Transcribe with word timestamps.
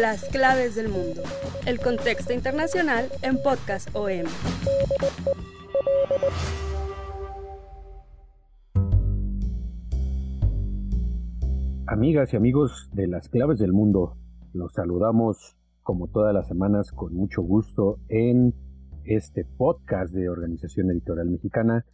Las 0.00 0.24
claves 0.30 0.74
del 0.74 0.88
mundo. 0.88 1.20
El 1.66 1.78
contexto 1.78 2.32
internacional 2.32 3.10
en 3.20 3.36
Podcast 3.42 3.94
OM. 3.94 4.24
Amigas 11.86 12.32
y 12.32 12.36
amigos 12.36 12.88
de 12.94 13.06
las 13.06 13.28
claves 13.28 13.58
del 13.58 13.74
mundo, 13.74 14.16
los 14.54 14.72
saludamos 14.72 15.58
como 15.82 16.08
todas 16.08 16.32
las 16.32 16.48
semanas 16.48 16.90
con 16.90 17.14
mucho 17.14 17.42
gusto 17.42 17.98
en 18.08 18.54
este 19.04 19.44
podcast 19.44 20.14
de 20.14 20.30
Organización 20.30 20.90
Editorial 20.90 21.28
Mexicana, 21.28 21.84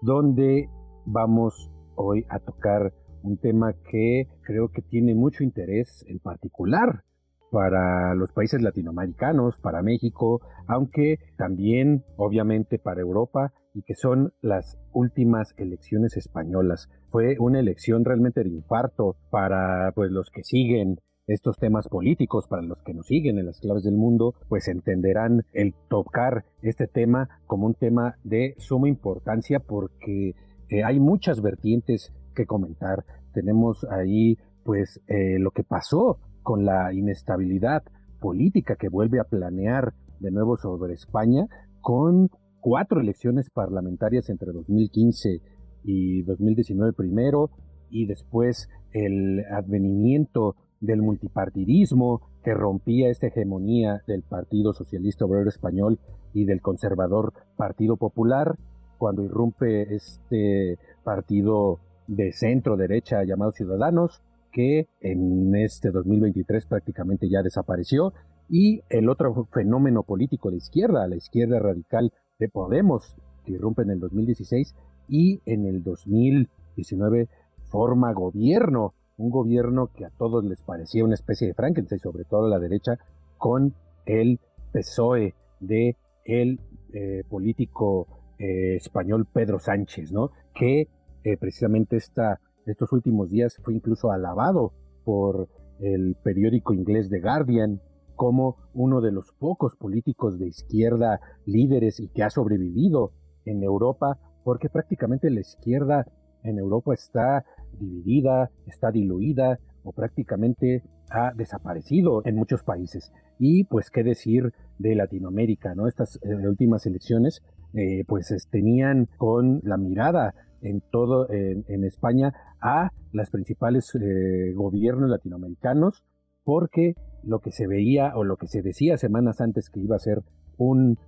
donde 0.00 0.68
vamos 1.06 1.72
hoy 1.96 2.24
a 2.28 2.38
tocar 2.38 2.92
un 3.24 3.36
tema 3.36 3.72
que 3.90 4.28
creo 4.42 4.68
que 4.68 4.80
tiene 4.82 5.16
mucho 5.16 5.42
interés 5.42 6.04
en 6.06 6.20
particular 6.20 7.02
para 7.50 8.14
los 8.14 8.32
países 8.32 8.62
latinoamericanos, 8.62 9.56
para 9.58 9.82
México, 9.82 10.40
aunque 10.66 11.18
también 11.36 12.04
obviamente 12.16 12.78
para 12.78 13.00
Europa 13.00 13.52
y 13.74 13.82
que 13.82 13.94
son 13.94 14.32
las 14.40 14.78
últimas 14.92 15.54
elecciones 15.56 16.16
españolas. 16.16 16.88
Fue 17.10 17.36
una 17.38 17.60
elección 17.60 18.04
realmente 18.04 18.42
de 18.42 18.50
infarto 18.50 19.16
para 19.30 19.92
pues 19.92 20.10
los 20.10 20.30
que 20.30 20.42
siguen 20.42 20.98
estos 21.28 21.58
temas 21.58 21.88
políticos, 21.88 22.46
para 22.48 22.62
los 22.62 22.82
que 22.82 22.94
nos 22.94 23.06
siguen 23.06 23.38
en 23.38 23.46
las 23.46 23.60
claves 23.60 23.84
del 23.84 23.96
mundo, 23.96 24.34
pues 24.48 24.66
entenderán 24.66 25.44
el 25.52 25.74
tocar 25.88 26.44
este 26.62 26.86
tema 26.86 27.28
como 27.46 27.66
un 27.66 27.74
tema 27.74 28.16
de 28.24 28.54
suma 28.58 28.88
importancia 28.88 29.60
porque 29.60 30.34
eh, 30.70 30.84
hay 30.84 30.98
muchas 30.98 31.42
vertientes 31.42 32.12
que 32.34 32.46
comentar. 32.46 33.04
Tenemos 33.34 33.86
ahí 33.90 34.38
pues 34.64 35.00
eh, 35.06 35.38
lo 35.38 35.50
que 35.50 35.64
pasó 35.64 36.18
con 36.48 36.64
la 36.64 36.94
inestabilidad 36.94 37.82
política 38.20 38.76
que 38.76 38.88
vuelve 38.88 39.20
a 39.20 39.24
planear 39.24 39.92
de 40.18 40.30
nuevo 40.30 40.56
sobre 40.56 40.94
España 40.94 41.46
con 41.82 42.30
cuatro 42.62 43.02
elecciones 43.02 43.50
parlamentarias 43.50 44.30
entre 44.30 44.52
2015 44.52 45.42
y 45.84 46.22
2019 46.22 46.94
primero 46.94 47.50
y 47.90 48.06
después 48.06 48.70
el 48.94 49.44
advenimiento 49.50 50.56
del 50.80 51.02
multipartidismo 51.02 52.22
que 52.42 52.54
rompía 52.54 53.10
esta 53.10 53.26
hegemonía 53.26 54.00
del 54.06 54.22
Partido 54.22 54.72
Socialista 54.72 55.26
Obrero 55.26 55.50
Español 55.50 55.98
y 56.32 56.46
del 56.46 56.62
conservador 56.62 57.34
Partido 57.58 57.98
Popular, 57.98 58.56
cuando 58.96 59.22
irrumpe 59.22 59.94
este 59.94 60.78
partido 61.04 61.80
de 62.06 62.32
centro 62.32 62.78
derecha 62.78 63.22
llamado 63.24 63.52
Ciudadanos, 63.52 64.22
que 64.58 64.88
en 65.00 65.54
este 65.54 65.92
2023 65.92 66.66
prácticamente 66.66 67.28
ya 67.28 67.44
desapareció, 67.44 68.12
y 68.48 68.80
el 68.88 69.08
otro 69.08 69.46
fenómeno 69.52 70.02
político 70.02 70.50
de 70.50 70.56
izquierda, 70.56 71.06
la 71.06 71.14
izquierda 71.14 71.60
radical 71.60 72.12
de 72.40 72.48
Podemos, 72.48 73.14
que 73.44 73.52
irrumpe 73.52 73.82
en 73.82 73.90
el 73.90 74.00
2016 74.00 74.74
y 75.06 75.40
en 75.46 75.64
el 75.64 75.84
2019 75.84 77.28
forma 77.70 78.12
gobierno 78.12 78.94
un 79.16 79.30
gobierno 79.30 79.92
que 79.94 80.04
a 80.04 80.10
todos 80.10 80.44
les 80.44 80.60
parecía 80.62 81.04
una 81.04 81.14
especie 81.14 81.46
de 81.46 81.54
Frankenstein, 81.54 82.00
sobre 82.00 82.24
todo 82.24 82.46
a 82.46 82.48
la 82.48 82.58
derecha, 82.58 82.98
con 83.36 83.74
el 84.06 84.40
PSOE 84.72 85.34
de 85.60 85.94
el 86.24 86.58
eh, 86.92 87.22
político 87.28 88.08
eh, 88.40 88.74
español 88.74 89.24
Pedro 89.32 89.60
Sánchez, 89.60 90.10
¿no? 90.10 90.32
Que 90.52 90.88
eh, 91.22 91.36
precisamente 91.36 91.96
esta, 91.96 92.40
estos 92.72 92.92
últimos 92.92 93.30
días 93.30 93.56
fue 93.62 93.74
incluso 93.74 94.10
alabado 94.10 94.72
por 95.04 95.48
el 95.80 96.16
periódico 96.22 96.74
inglés 96.74 97.08
The 97.08 97.20
Guardian 97.20 97.80
como 98.16 98.56
uno 98.74 99.00
de 99.00 99.12
los 99.12 99.32
pocos 99.38 99.76
políticos 99.76 100.38
de 100.38 100.48
izquierda 100.48 101.20
líderes 101.46 102.00
y 102.00 102.08
que 102.08 102.24
ha 102.24 102.30
sobrevivido 102.30 103.12
en 103.44 103.62
Europa, 103.62 104.18
porque 104.44 104.68
prácticamente 104.68 105.30
la 105.30 105.40
izquierda 105.40 106.06
en 106.42 106.58
Europa 106.58 106.94
está 106.94 107.44
dividida, 107.78 108.50
está 108.66 108.90
diluida 108.90 109.58
o 109.84 109.92
prácticamente 109.92 110.82
ha 111.10 111.32
desaparecido 111.32 112.22
en 112.24 112.36
muchos 112.36 112.62
países. 112.62 113.12
Y 113.38 113.64
pues 113.64 113.90
qué 113.90 114.02
decir 114.02 114.52
de 114.78 114.94
Latinoamérica, 114.94 115.74
¿no? 115.74 115.86
Estas 115.86 116.18
eh, 116.22 116.34
últimas 116.46 116.86
elecciones 116.86 117.40
eh, 117.74 118.04
pues 118.06 118.34
tenían 118.50 119.08
con 119.16 119.60
la 119.62 119.76
mirada 119.76 120.34
en 120.60 120.80
todo 120.90 121.28
en, 121.30 121.84
España 121.84 122.32
a 122.60 122.90
las 123.12 123.30
principales 123.30 123.94
eh, 123.94 124.52
gobiernos 124.54 125.10
latinoamericanos 125.10 126.04
porque 126.44 126.94
lo 127.22 127.40
que 127.40 127.52
se 127.52 127.66
veía 127.66 128.12
o 128.16 128.24
lo 128.24 128.36
que 128.36 128.46
se 128.46 128.62
decía 128.62 128.96
semanas 128.96 129.40
antes 129.40 129.70
que 129.70 129.80
iba 129.80 129.96
a 129.96 130.00
ser 130.00 130.22
un, 130.56 130.98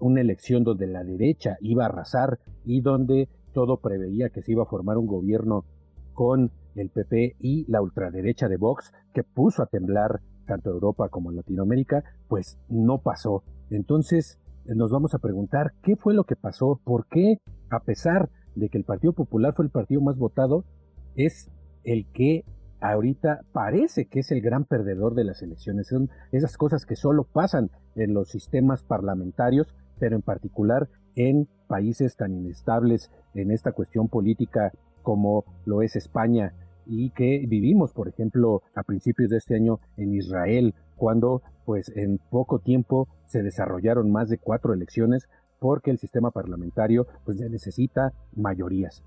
una 0.00 0.20
elección 0.20 0.64
donde 0.64 0.86
la 0.86 1.04
derecha 1.04 1.56
iba 1.60 1.84
a 1.84 1.88
arrasar 1.88 2.38
y 2.64 2.80
donde 2.80 3.28
todo 3.52 3.78
preveía 3.78 4.30
que 4.30 4.42
se 4.42 4.52
iba 4.52 4.62
a 4.62 4.66
formar 4.66 4.98
un 4.98 5.06
gobierno 5.06 5.64
con 6.12 6.50
el 6.74 6.90
PP 6.90 7.36
y 7.40 7.64
la 7.70 7.80
ultraderecha 7.80 8.48
de 8.48 8.56
Vox 8.56 8.92
que 9.14 9.22
puso 9.22 9.62
a 9.62 9.66
temblar 9.66 10.20
tanto 10.46 10.70
Europa 10.70 11.08
como 11.08 11.30
Latinoamérica, 11.30 12.02
pues 12.26 12.58
no 12.68 12.98
pasó. 12.98 13.44
Entonces 13.70 14.40
nos 14.64 14.90
vamos 14.90 15.14
a 15.14 15.18
preguntar 15.18 15.72
qué 15.82 15.96
fue 15.96 16.14
lo 16.14 16.24
que 16.24 16.36
pasó, 16.36 16.80
por 16.84 17.06
qué, 17.06 17.38
a 17.70 17.80
pesar 17.80 18.30
de 18.54 18.68
que 18.68 18.78
el 18.78 18.84
Partido 18.84 19.12
Popular 19.12 19.54
fue 19.54 19.64
el 19.64 19.70
partido 19.70 20.00
más 20.00 20.18
votado, 20.18 20.64
es 21.18 21.50
el 21.84 22.06
que 22.12 22.44
ahorita 22.80 23.40
parece 23.52 24.06
que 24.06 24.20
es 24.20 24.30
el 24.30 24.40
gran 24.40 24.64
perdedor 24.64 25.14
de 25.14 25.24
las 25.24 25.42
elecciones. 25.42 25.88
Son 25.88 26.08
esas 26.30 26.56
cosas 26.56 26.86
que 26.86 26.94
solo 26.94 27.24
pasan 27.24 27.70
en 27.96 28.14
los 28.14 28.30
sistemas 28.30 28.84
parlamentarios, 28.84 29.74
pero 29.98 30.14
en 30.14 30.22
particular 30.22 30.88
en 31.16 31.48
países 31.66 32.16
tan 32.16 32.32
inestables 32.32 33.10
en 33.34 33.50
esta 33.50 33.72
cuestión 33.72 34.08
política 34.08 34.72
como 35.02 35.44
lo 35.66 35.82
es 35.82 35.96
España 35.96 36.54
y 36.86 37.10
que 37.10 37.44
vivimos, 37.48 37.92
por 37.92 38.08
ejemplo, 38.08 38.62
a 38.74 38.84
principios 38.84 39.30
de 39.30 39.38
este 39.38 39.56
año 39.56 39.80
en 39.96 40.14
Israel, 40.14 40.74
cuando 40.96 41.42
pues 41.66 41.90
en 41.96 42.18
poco 42.30 42.60
tiempo 42.60 43.08
se 43.26 43.42
desarrollaron 43.42 44.10
más 44.10 44.28
de 44.28 44.38
cuatro 44.38 44.72
elecciones 44.72 45.28
porque 45.58 45.90
el 45.90 45.98
sistema 45.98 46.30
parlamentario 46.30 47.08
pues 47.24 47.38
necesita 47.38 48.12
mayorías. 48.36 49.02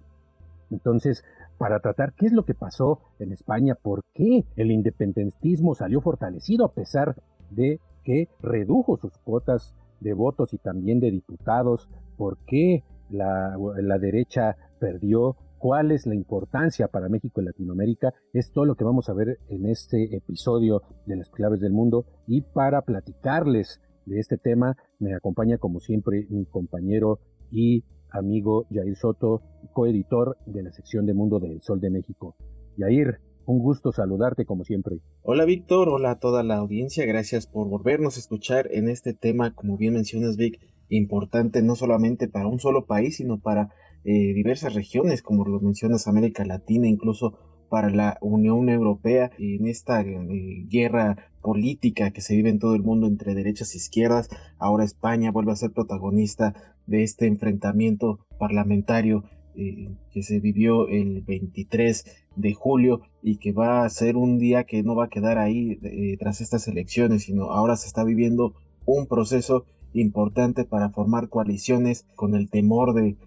Entonces, 0.71 1.23
para 1.57 1.79
tratar 1.79 2.13
qué 2.13 2.27
es 2.27 2.33
lo 2.33 2.45
que 2.45 2.55
pasó 2.55 3.01
en 3.19 3.31
España, 3.31 3.75
por 3.75 4.03
qué 4.13 4.45
el 4.55 4.71
independentismo 4.71 5.75
salió 5.75 6.01
fortalecido 6.01 6.65
a 6.65 6.73
pesar 6.73 7.15
de 7.51 7.79
que 8.03 8.29
redujo 8.41 8.97
sus 8.97 9.17
cuotas 9.19 9.75
de 9.99 10.13
votos 10.13 10.53
y 10.53 10.57
también 10.57 10.99
de 10.99 11.11
diputados, 11.11 11.87
por 12.17 12.37
qué 12.47 12.83
la, 13.09 13.57
la 13.81 13.99
derecha 13.99 14.55
perdió 14.79 15.35
cuál 15.59 15.91
es 15.91 16.07
la 16.07 16.15
importancia 16.15 16.87
para 16.87 17.07
México 17.07 17.39
y 17.39 17.45
Latinoamérica, 17.45 18.13
es 18.33 18.51
todo 18.51 18.65
lo 18.65 18.75
que 18.75 18.83
vamos 18.83 19.09
a 19.09 19.13
ver 19.13 19.37
en 19.47 19.67
este 19.67 20.15
episodio 20.15 20.81
de 21.05 21.17
las 21.17 21.29
claves 21.29 21.59
del 21.59 21.71
mundo. 21.71 22.05
Y 22.25 22.41
para 22.41 22.81
platicarles 22.81 23.79
de 24.07 24.19
este 24.19 24.37
tema 24.37 24.75
me 24.97 25.13
acompaña 25.13 25.59
como 25.59 25.79
siempre 25.79 26.25
mi 26.31 26.45
compañero 26.45 27.19
y 27.51 27.83
amigo 28.11 28.65
Jair 28.69 28.95
Soto, 28.95 29.41
coeditor 29.73 30.37
de 30.45 30.63
la 30.63 30.71
sección 30.71 31.05
de 31.05 31.13
Mundo 31.13 31.39
del 31.39 31.61
Sol 31.61 31.79
de 31.79 31.89
México. 31.89 32.35
Jair, 32.77 33.19
un 33.45 33.59
gusto 33.59 33.91
saludarte 33.91 34.45
como 34.45 34.63
siempre. 34.63 34.99
Hola 35.23 35.45
Víctor, 35.45 35.89
hola 35.89 36.11
a 36.11 36.19
toda 36.19 36.43
la 36.43 36.57
audiencia, 36.57 37.05
gracias 37.05 37.47
por 37.47 37.67
volvernos 37.67 38.17
a 38.17 38.19
escuchar 38.19 38.67
en 38.71 38.89
este 38.89 39.13
tema, 39.13 39.55
como 39.55 39.77
bien 39.77 39.93
mencionas 39.93 40.37
Vic, 40.37 40.59
importante 40.89 41.61
no 41.61 41.75
solamente 41.75 42.27
para 42.27 42.47
un 42.47 42.59
solo 42.59 42.85
país, 42.85 43.17
sino 43.17 43.39
para 43.39 43.69
eh, 44.03 44.33
diversas 44.33 44.73
regiones, 44.73 45.21
como 45.21 45.45
lo 45.45 45.59
mencionas, 45.59 46.07
América 46.07 46.45
Latina, 46.45 46.87
incluso 46.87 47.37
para 47.69 47.89
la 47.89 48.17
Unión 48.21 48.67
Europea, 48.67 49.31
en 49.37 49.67
esta 49.67 50.01
eh, 50.01 50.65
guerra 50.67 51.31
política 51.41 52.11
que 52.11 52.19
se 52.19 52.35
vive 52.35 52.49
en 52.49 52.59
todo 52.59 52.75
el 52.75 52.83
mundo 52.83 53.07
entre 53.07 53.33
derechas 53.33 53.73
e 53.73 53.77
izquierdas. 53.77 54.29
Ahora 54.59 54.83
España 54.83 55.31
vuelve 55.31 55.53
a 55.53 55.55
ser 55.55 55.71
protagonista 55.71 56.53
de 56.91 57.03
este 57.03 57.25
enfrentamiento 57.25 58.19
parlamentario 58.37 59.23
eh, 59.55 59.89
que 60.11 60.23
se 60.23 60.39
vivió 60.39 60.87
el 60.87 61.23
23 61.23 62.05
de 62.35 62.53
julio 62.53 63.01
y 63.21 63.37
que 63.37 63.51
va 63.51 63.83
a 63.83 63.89
ser 63.89 64.15
un 64.15 64.37
día 64.37 64.63
que 64.63 64.83
no 64.83 64.95
va 64.95 65.05
a 65.05 65.09
quedar 65.09 65.37
ahí 65.37 65.79
eh, 65.83 66.15
tras 66.19 66.41
estas 66.41 66.67
elecciones, 66.67 67.23
sino 67.23 67.51
ahora 67.51 67.75
se 67.75 67.87
está 67.87 68.03
viviendo 68.03 68.53
un 68.85 69.07
proceso 69.07 69.65
importante 69.93 70.63
para 70.63 70.89
formar 70.89 71.27
coaliciones 71.27 72.05
con 72.15 72.35
el 72.35 72.49
temor 72.49 72.93
de, 72.93 73.17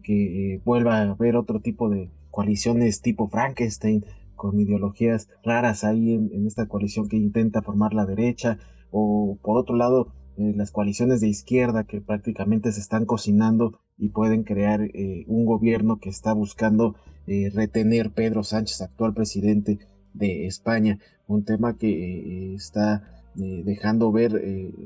que 0.00 0.54
eh, 0.54 0.60
vuelva 0.64 0.98
a 0.98 1.10
haber 1.10 1.36
otro 1.36 1.60
tipo 1.60 1.90
de 1.90 2.10
coaliciones 2.30 3.02
tipo 3.02 3.28
Frankenstein, 3.28 4.04
con 4.34 4.58
ideologías 4.60 5.28
raras 5.42 5.84
ahí 5.84 6.14
en, 6.14 6.46
esta 6.46 6.66
coalición 6.66 7.08
que 7.08 7.16
intenta 7.16 7.62
formar 7.62 7.94
la 7.94 8.06
derecha, 8.06 8.58
o 8.90 9.38
por 9.42 9.58
otro 9.58 9.76
lado, 9.76 10.12
eh, 10.36 10.52
las 10.56 10.70
coaliciones 10.70 11.20
de 11.20 11.28
izquierda 11.28 11.84
que 11.84 12.00
prácticamente 12.00 12.72
se 12.72 12.80
están 12.80 13.04
cocinando 13.06 13.80
y 13.98 14.10
pueden 14.10 14.42
crear 14.42 14.82
eh, 14.82 15.24
un 15.26 15.44
gobierno 15.44 15.98
que 15.98 16.10
está 16.10 16.32
buscando 16.32 16.96
retener 17.54 18.12
Pedro 18.12 18.44
Sánchez, 18.44 18.82
actual 18.82 19.12
presidente 19.12 19.80
de 20.14 20.46
España, 20.46 21.00
un 21.26 21.44
tema 21.44 21.76
que 21.76 22.54
está 22.54 23.02
dejando 23.34 24.12
ver 24.12 24.40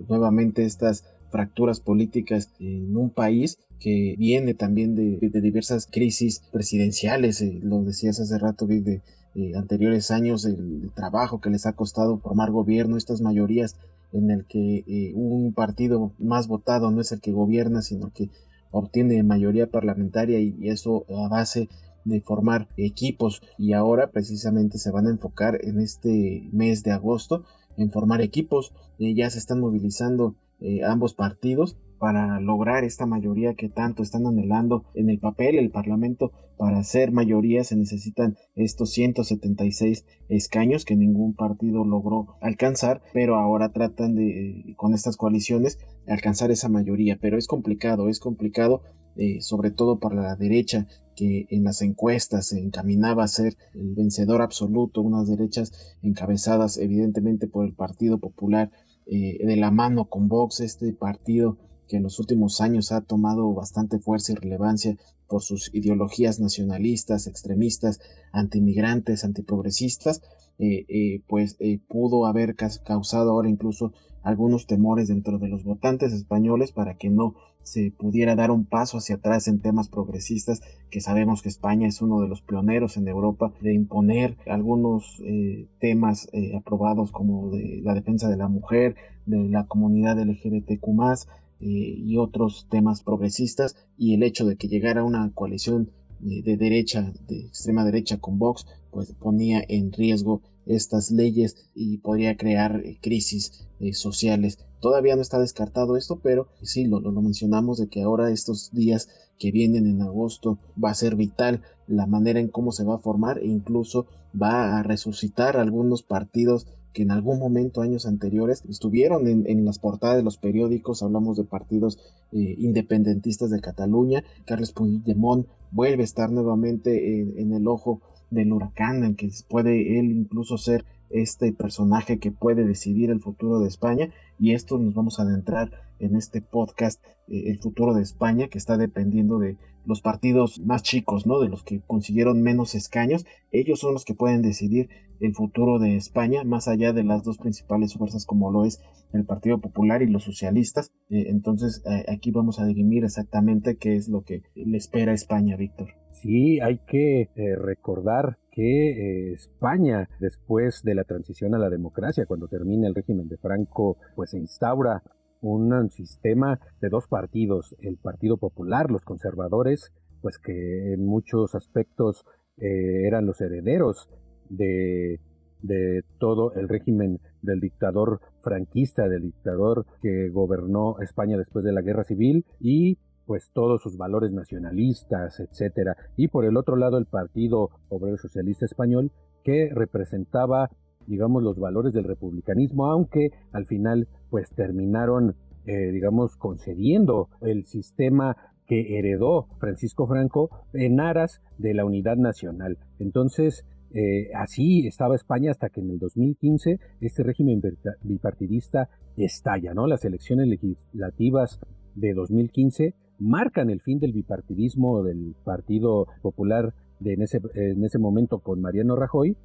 nuevamente 0.09 0.65
estas 0.65 1.05
fracturas 1.31 1.81
políticas 1.81 2.51
en 2.59 2.97
un 2.97 3.11
país 3.11 3.59
que 3.81 4.15
viene 4.19 4.55
también 4.55 4.95
de, 4.95 5.19
diversas 5.41 5.87
crisis 5.87 6.43
presidenciales, 6.53 7.41
eh, 7.41 7.59
lo 7.63 7.83
decías 7.83 8.21
hace 8.21 8.39
rato, 8.39 8.67
de 8.67 9.01
eh, 9.35 9.53
anteriores 9.57 10.11
años, 10.11 10.45
el, 10.45 10.91
trabajo 10.95 11.41
que 11.41 11.51
les 11.51 11.67
ha 11.67 11.73
costado 11.73 12.19
formar 12.19 12.51
gobierno, 12.51 12.97
estas 12.97 13.23
mayorías 13.23 13.77
en 14.13 14.31
el 14.31 14.45
que 14.47 14.85
eh, 14.87 15.13
un 15.15 15.53
partido 15.53 16.13
más 16.19 16.49
votado 16.49 16.91
no 16.91 17.01
es 17.01 17.13
el 17.13 17.21
que 17.21 17.33
gobierna, 17.33 17.83
sino 17.83 18.13
que 18.13 18.31
obtiene 18.71 19.23
mayoría 19.23 19.71
parlamentaria 19.71 20.41
y, 20.41 20.69
eso 20.69 21.05
a 21.09 21.29
base 21.29 21.69
de 22.05 22.21
formar 22.21 22.69
equipos. 22.77 23.43
Y 23.59 23.73
ahora 23.73 24.11
precisamente 24.11 24.79
se 24.79 24.91
van 24.91 25.07
a 25.07 25.11
enfocar 25.11 25.59
en 25.63 25.81
este 25.81 26.49
mes 26.53 26.83
de 26.83 26.93
agosto 26.93 27.45
en 27.77 27.91
formar 27.91 28.21
equipos, 28.21 28.73
ya 28.99 29.31
se 29.31 29.39
están 29.39 29.61
movilizando 29.61 30.35
eh, 30.61 30.85
ambos 30.85 31.15
partidos 31.15 31.77
para 32.01 32.41
lograr 32.41 32.83
esta 32.83 33.05
mayoría 33.05 33.55
que 33.55 33.69
tanto 33.69 34.03
están 34.03 34.27
anhelando 34.27 34.87
en 34.95 35.11
el 35.11 35.19
papel 35.21 35.59
el 35.59 35.71
Parlamento 35.71 36.33
para 36.57 36.83
ser 36.83 37.13
mayoría 37.13 37.63
se 37.63 37.77
necesitan 37.77 38.37
estos 38.55 38.91
176 38.93 40.07
escaños 40.31 40.87
que 40.87 40.97
ningún 40.97 41.35
partido 41.35 41.85
logró 41.85 42.39
alcanzar 42.41 43.03
pero 43.13 43.37
ahora 43.37 43.73
tratan 43.73 44.15
de 44.15 44.75
con 44.79 44.95
estas 44.95 45.19
coaliciones 45.19 45.79
alcanzar 46.09 46.51
esa 46.51 46.71
mayoría. 46.71 47.19
Pero 47.21 47.37
es 47.37 47.47
complicado 47.47 48.09
es 48.09 48.19
complicado 48.19 48.81
eh, 49.17 49.43
sobre 49.43 49.71
todo 49.71 49.99
para 49.99 50.23
la 50.23 50.37
derecha 50.37 50.87
que 51.17 51.47
en 51.51 51.65
las 51.65 51.83
encuestas 51.83 52.49
se 52.49 52.61
encaminaba 52.61 53.25
a 53.25 53.29
ser 53.29 53.57
el 53.75 53.95
vencedor 53.95 54.41
absoluto 54.41 55.03
unas 55.03 55.29
derechas 55.29 55.99
encabezadas 56.03 56.79
evidentemente 56.79 57.47
por 57.47 57.67
el 57.67 57.75
Partido 57.75 58.19
Popular 58.19 58.71
eh, 59.07 59.45
de 59.45 59.57
la 59.57 59.71
mano 59.71 60.07
con 60.07 60.29
Vox, 60.29 60.61
este 60.61 60.95
partido 60.95 61.59
que 61.91 61.97
en 61.97 62.05
los 62.05 62.21
últimos 62.21 62.61
años 62.61 62.93
ha 62.93 63.01
tomado 63.01 63.53
bastante 63.53 63.99
fuerza 63.99 64.33
y 64.33 64.37
relevancia 64.37 64.97
por 65.29 65.43
sus 65.43 65.75
ideologías 65.75 66.39
nacionalistas, 66.39 67.27
extremistas, 67.27 68.01
antimigrantes, 68.33 69.25
antiprogresistas, 69.25 70.23
eh, 70.61 70.87
eh, 70.89 71.23
pues 71.27 71.57
pudo 71.89 72.27
haber 72.27 72.55
causado 72.55 73.31
ahora 73.31 73.49
incluso 73.49 73.93
algunos 74.23 74.67
temores 74.67 75.09
dentro 75.09 75.39
de 75.39 75.49
los 75.49 75.65
votantes 75.65 76.13
españoles 76.13 76.73
para 76.73 76.95
que 76.97 77.09
no 77.11 77.35
se 77.63 77.93
pudiera 77.93 78.35
dar 78.35 78.51
un 78.51 78.65
paso 78.65 78.99
hacia 78.99 79.17
atrás 79.17 79.47
en 79.49 79.61
temas 79.61 79.89
progresistas, 79.89 80.63
que 80.91 81.01
sabemos 81.01 81.43
que 81.43 81.49
España 81.49 81.87
es 81.87 82.03
uno 82.03 82.21
de 82.21 82.29
los 82.29 82.43
pioneros 82.43 82.97
en 82.97 83.07
Europa 83.07 83.53
de 83.61 83.75
imponer 83.75 84.37
algunos 84.47 85.21
eh, 85.25 85.69
temas 85.79 86.29
eh, 86.33 86.57
aprobados 86.57 87.13
como 87.13 87.51
de 87.51 87.81
la 87.83 87.95
defensa 87.95 88.29
de 88.29 88.37
la 88.37 88.49
mujer, 88.49 88.97
de 89.27 89.49
la 89.49 89.67
comunidad 89.67 90.19
LGBTQ 90.19 90.89
eh, 90.89 91.27
y 91.61 92.17
otros 92.17 92.67
temas 92.71 93.03
progresistas 93.03 93.77
y 93.99 94.15
el 94.15 94.23
hecho 94.23 94.47
de 94.47 94.57
que 94.57 94.69
llegara 94.69 95.05
una 95.05 95.31
coalición 95.35 95.91
de 96.21 96.57
derecha, 96.57 97.13
de 97.29 97.47
extrema 97.47 97.85
derecha 97.85 98.19
con 98.19 98.39
Vox, 98.39 98.67
pues 98.91 99.13
ponía 99.13 99.63
en 99.69 99.93
riesgo 99.93 100.43
estas 100.67 101.11
leyes 101.11 101.57
y 101.75 101.99
podría 101.99 102.37
crear 102.37 102.83
crisis 103.01 103.67
sociales. 103.93 104.59
Todavía 104.81 105.17
no 105.17 105.23
está 105.23 105.39
descartado 105.39 105.97
esto, 105.97 106.21
pero 106.23 106.49
sí 106.63 106.85
lo, 106.85 107.01
lo, 107.01 107.23
mencionamos 107.23 107.79
de 107.79 107.89
que 107.89 108.03
ahora 108.03 108.31
estos 108.31 108.71
días 108.73 109.09
que 109.39 109.51
vienen 109.51 109.87
en 109.87 110.03
agosto 110.03 110.59
va 110.83 110.91
a 110.91 110.95
ser 110.95 111.17
vital 111.17 111.63
la 111.87 112.07
manera 112.07 112.41
en 112.41 112.49
cómo 112.49 112.73
se 112.73 112.85
va 112.85 112.97
a 112.97 113.01
formar 113.01 113.39
e 113.39 113.47
incluso 113.47 114.07
va 114.41 114.79
a 114.79 114.83
resucitar 114.83 115.57
algunos 115.57 116.03
partidos 116.03 116.67
que 116.93 117.03
en 117.03 117.11
algún 117.11 117.39
momento, 117.39 117.83
años 117.83 118.07
anteriores, 118.07 118.65
estuvieron 118.69 119.27
en, 119.29 119.65
las 119.65 119.79
portadas 119.79 120.17
de 120.17 120.23
los 120.23 120.37
periódicos, 120.37 121.03
hablamos 121.03 121.37
de 121.37 121.45
partidos 121.45 121.99
eh, 122.33 122.57
independentistas 122.59 123.51
de 123.51 123.61
Cataluña, 123.61 124.25
Carles 124.45 124.73
Puigdemont 124.73 125.47
vuelve 125.71 126.03
a 126.03 126.05
estar 126.05 126.31
nuevamente 126.31 127.21
en, 127.21 127.39
en 127.39 127.53
el 127.53 127.69
ojo 127.69 128.01
del 128.31 128.53
huracán, 128.53 129.05
en 129.05 129.15
que 129.15 129.31
puede 129.49 129.99
él 129.99 130.11
incluso 130.13 130.59
ser 130.59 130.85
este 131.11 131.53
personaje 131.53 132.19
que 132.19 132.31
puede 132.31 132.65
decidir 132.65 133.11
el 133.11 133.21
futuro 133.21 133.61
de 133.61 133.69
España 133.69 134.11
y 134.39 134.55
esto 134.55 134.79
nos 134.79 134.95
vamos 134.95 135.19
a 135.19 135.23
adentrar 135.23 135.71
en 135.99 136.17
este 136.17 136.41
podcast 136.41 137.05
eh, 137.29 137.51
el 137.51 137.59
futuro 137.59 137.95
de 137.95 138.03
España 138.03 138.49
que 138.49 138.59
está 138.59 138.77
dependiendo 138.77 139.39
de 139.39 139.57
los 139.87 140.01
partidos 140.01 140.61
más 140.61 140.83
chicos, 140.83 141.27
¿no? 141.27 141.41
De 141.41 141.49
los 141.49 141.63
que 141.63 141.81
consiguieron 141.81 142.43
menos 142.43 142.75
escaños, 142.75 143.25
ellos 143.51 143.81
son 143.81 143.95
los 143.95 144.05
que 144.05 144.15
pueden 144.15 144.43
decidir 144.43 144.89
el 145.21 145.35
futuro 145.35 145.79
de 145.79 145.97
España 145.97 146.45
más 146.45 146.69
allá 146.69 146.93
de 146.93 147.05
las 147.05 147.25
dos 147.25 147.39
principales 147.39 147.95
fuerzas 147.95 148.25
como 148.25 148.51
lo 148.51 148.65
es 148.65 148.81
el 149.13 149.25
Partido 149.25 149.59
Popular 149.59 150.03
y 150.03 150.07
los 150.07 150.25
socialistas. 150.25 150.93
Eh, 151.11 151.27
entonces 151.29 151.83
eh, 151.87 152.05
aquí 152.09 152.31
vamos 152.31 152.61
a 152.61 152.67
dirimir 152.67 153.05
exactamente 153.05 153.77
qué 153.77 153.97
es 153.97 154.09
lo 154.09 154.23
que 154.23 154.43
le 154.55 154.77
espera 154.77 155.13
a 155.13 155.15
España, 155.15 155.57
Víctor. 155.57 155.89
Sí, 156.23 156.61
hay 156.61 156.79
que 156.87 157.31
recordar 157.57 158.37
que 158.51 158.91
eh, 158.91 159.33
España, 159.33 160.09
después 160.21 160.83
de 160.83 160.95
la 160.95 161.05
transición 161.05 161.55
a 161.55 161.59
la 161.59 161.71
democracia, 161.71 162.27
cuando 162.27 162.47
termina 162.47 162.87
el 162.89 162.95
régimen 162.95 163.27
de 163.29 163.39
Franco, 163.39 163.97
pues 164.17 164.31
se 164.31 164.39
instaura 164.39 165.03
un 165.41 165.91
sistema 165.91 166.61
de 166.83 166.91
dos 166.91 167.07
partidos, 167.07 167.75
el 167.81 167.97
Partido 167.97 168.37
Popular, 168.37 168.91
los 168.91 169.03
conservadores, 169.03 169.93
pues 170.21 170.39
que 170.39 170.93
en 170.93 171.07
muchos 171.07 171.55
aspectos 171.55 172.27
eh, 172.59 173.07
eran 173.07 173.25
los 173.25 173.41
herederos 173.41 174.11
de, 174.51 175.21
de 175.63 176.03
todo 176.19 176.53
el 176.53 176.69
régimen 176.69 177.21
del 177.41 177.61
dictador 177.61 178.21
franquista, 178.43 179.09
del 179.09 179.23
dictador 179.23 179.87
que 180.03 180.29
gobernó 180.29 181.01
España 181.01 181.39
después 181.39 181.65
de 181.65 181.73
la 181.73 181.81
guerra 181.81 182.05
civil, 182.05 182.45
y 182.61 182.99
pues 183.31 183.53
todos 183.55 183.81
sus 183.81 183.97
valores 183.97 184.33
nacionalistas, 184.33 185.39
etcétera, 185.39 185.97
y 186.17 186.27
por 186.27 186.45
el 186.45 186.57
otro 186.57 186.75
lado 186.75 186.99
el 186.99 187.07
Partido 187.07 187.71
Obrero 187.89 188.17
Socialista 188.17 188.65
Español 188.65 189.13
que 189.45 189.71
representaba 189.73 190.69
digamos 191.07 191.41
los 191.45 191.57
valores 191.57 191.93
del 191.93 192.03
republicanismo, 192.03 192.87
aunque 192.87 193.31
al 193.53 193.67
final 193.67 194.09
pues 194.31 194.51
terminaron 194.57 195.37
eh, 195.65 195.93
digamos 195.93 196.37
concediendo 196.39 197.29
el 197.41 197.67
sistema 197.67 198.37
que 198.67 198.99
heredó 198.99 199.47
Francisco 199.61 200.09
Franco 200.09 200.51
en 200.73 200.99
aras 200.99 201.41
de 201.57 201.75
la 201.75 201.85
unidad 201.85 202.17
nacional. 202.17 202.79
Entonces, 202.99 203.65
eh, 203.95 204.31
así 204.35 204.89
estaba 204.89 205.15
España 205.15 205.53
hasta 205.53 205.69
que 205.69 205.83
en 205.83 205.91
el 205.91 206.01
2015 206.01 206.81
este 207.01 207.23
régimen 207.23 207.63
bipartidista 208.03 208.89
estalla, 209.17 209.73
¿no? 209.73 209.87
Las 209.87 210.05
elecciones 210.05 210.49
legislativas 210.49 211.61
de 211.95 212.13
2015 212.13 212.95
marcan 213.21 213.71
el 213.71 213.81
fin 213.81 214.01
del 214.01 214.13
bipartidismo 214.13 215.03
del 215.03 215.37
Partido 215.45 216.09
Popular 216.23 216.75
de 216.99 217.15
en, 217.15 217.23
ese, 217.23 217.41
en 217.55 217.85
ese 217.85 217.99
momento 217.99 218.41
con 218.41 218.61
Mariano 218.61 218.97
Rajoy, 218.97 219.37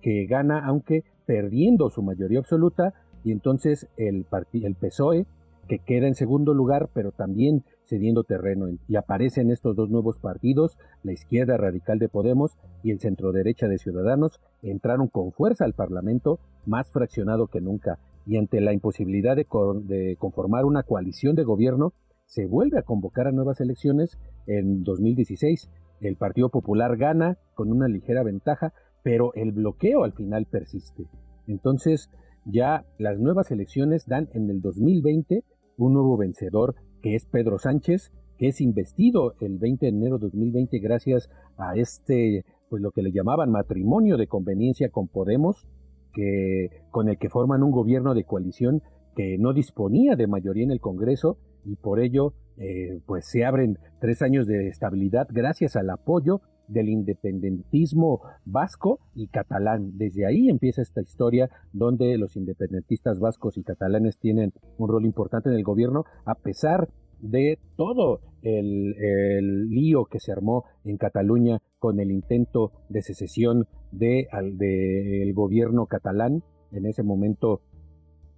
que 0.00 0.26
gana 0.26 0.64
aunque 0.66 1.02
perdiendo 1.26 1.90
su 1.90 2.02
mayoría 2.02 2.38
absoluta, 2.38 2.94
y 3.24 3.32
entonces 3.32 3.88
el, 3.96 4.26
el 4.52 4.74
PSOE, 4.74 5.26
que 5.68 5.78
queda 5.78 6.08
en 6.08 6.14
segundo 6.14 6.54
lugar, 6.54 6.90
pero 6.92 7.12
también 7.12 7.64
cediendo 7.84 8.24
terreno, 8.24 8.66
y 8.88 8.96
aparecen 8.96 9.50
estos 9.50 9.76
dos 9.76 9.90
nuevos 9.90 10.18
partidos, 10.18 10.76
la 11.02 11.12
izquierda 11.12 11.56
radical 11.56 11.98
de 11.98 12.08
Podemos 12.08 12.58
y 12.82 12.90
el 12.90 13.00
centro 13.00 13.32
derecha 13.32 13.68
de 13.68 13.78
Ciudadanos, 13.78 14.40
entraron 14.62 15.08
con 15.08 15.32
fuerza 15.32 15.64
al 15.64 15.74
Parlamento, 15.74 16.40
más 16.66 16.90
fraccionado 16.90 17.46
que 17.46 17.60
nunca, 17.60 17.98
y 18.26 18.36
ante 18.36 18.60
la 18.60 18.72
imposibilidad 18.72 19.36
de 19.36 20.16
conformar 20.18 20.64
una 20.64 20.82
coalición 20.82 21.36
de 21.36 21.44
gobierno, 21.44 21.92
se 22.32 22.46
vuelve 22.46 22.78
a 22.78 22.82
convocar 22.82 23.26
a 23.26 23.30
nuevas 23.30 23.60
elecciones 23.60 24.18
en 24.46 24.84
2016. 24.84 25.70
El 26.00 26.16
Partido 26.16 26.48
Popular 26.48 26.96
gana 26.96 27.36
con 27.54 27.70
una 27.70 27.88
ligera 27.88 28.22
ventaja, 28.22 28.72
pero 29.02 29.34
el 29.34 29.52
bloqueo 29.52 30.02
al 30.02 30.14
final 30.14 30.46
persiste. 30.46 31.04
Entonces, 31.46 32.08
ya 32.46 32.86
las 32.96 33.18
nuevas 33.18 33.50
elecciones 33.50 34.06
dan 34.06 34.30
en 34.32 34.48
el 34.48 34.62
2020 34.62 35.44
un 35.76 35.92
nuevo 35.92 36.16
vencedor 36.16 36.74
que 37.02 37.16
es 37.16 37.26
Pedro 37.26 37.58
Sánchez, 37.58 38.12
que 38.38 38.48
es 38.48 38.62
investido 38.62 39.34
el 39.40 39.58
20 39.58 39.84
de 39.84 39.90
enero 39.90 40.16
de 40.16 40.28
2020 40.28 40.78
gracias 40.78 41.28
a 41.58 41.74
este, 41.76 42.46
pues 42.70 42.80
lo 42.80 42.92
que 42.92 43.02
le 43.02 43.12
llamaban 43.12 43.50
matrimonio 43.50 44.16
de 44.16 44.26
conveniencia 44.26 44.88
con 44.88 45.06
Podemos, 45.06 45.68
que, 46.14 46.70
con 46.90 47.10
el 47.10 47.18
que 47.18 47.28
forman 47.28 47.62
un 47.62 47.72
gobierno 47.72 48.14
de 48.14 48.24
coalición 48.24 48.80
que 49.14 49.36
no 49.36 49.52
disponía 49.52 50.16
de 50.16 50.26
mayoría 50.26 50.64
en 50.64 50.70
el 50.70 50.80
Congreso 50.80 51.36
y 51.64 51.76
por 51.76 52.00
ello 52.00 52.34
eh, 52.56 53.00
pues 53.06 53.26
se 53.26 53.44
abren 53.44 53.78
tres 54.00 54.22
años 54.22 54.46
de 54.46 54.68
estabilidad 54.68 55.26
gracias 55.30 55.76
al 55.76 55.90
apoyo 55.90 56.40
del 56.68 56.88
independentismo 56.88 58.20
vasco 58.44 59.00
y 59.14 59.28
catalán. 59.28 59.96
Desde 59.96 60.26
ahí 60.26 60.48
empieza 60.48 60.82
esta 60.82 61.02
historia 61.02 61.50
donde 61.72 62.16
los 62.18 62.36
independentistas 62.36 63.18
vascos 63.18 63.56
y 63.58 63.62
catalanes 63.62 64.18
tienen 64.18 64.52
un 64.78 64.88
rol 64.88 65.04
importante 65.04 65.48
en 65.50 65.56
el 65.56 65.64
gobierno 65.64 66.04
a 66.24 66.34
pesar 66.34 66.88
de 67.20 67.58
todo 67.76 68.20
el, 68.42 69.68
lío 69.68 70.06
que 70.06 70.18
se 70.18 70.32
armó 70.32 70.64
en 70.84 70.96
Cataluña 70.96 71.62
con 71.78 72.00
el 72.00 72.10
intento 72.10 72.72
de 72.88 73.02
secesión 73.02 73.68
del 73.92 74.26
de, 74.58 75.32
gobierno 75.34 75.86
catalán, 75.86 76.42
en 76.72 76.86
ese 76.86 77.02
momento 77.02 77.60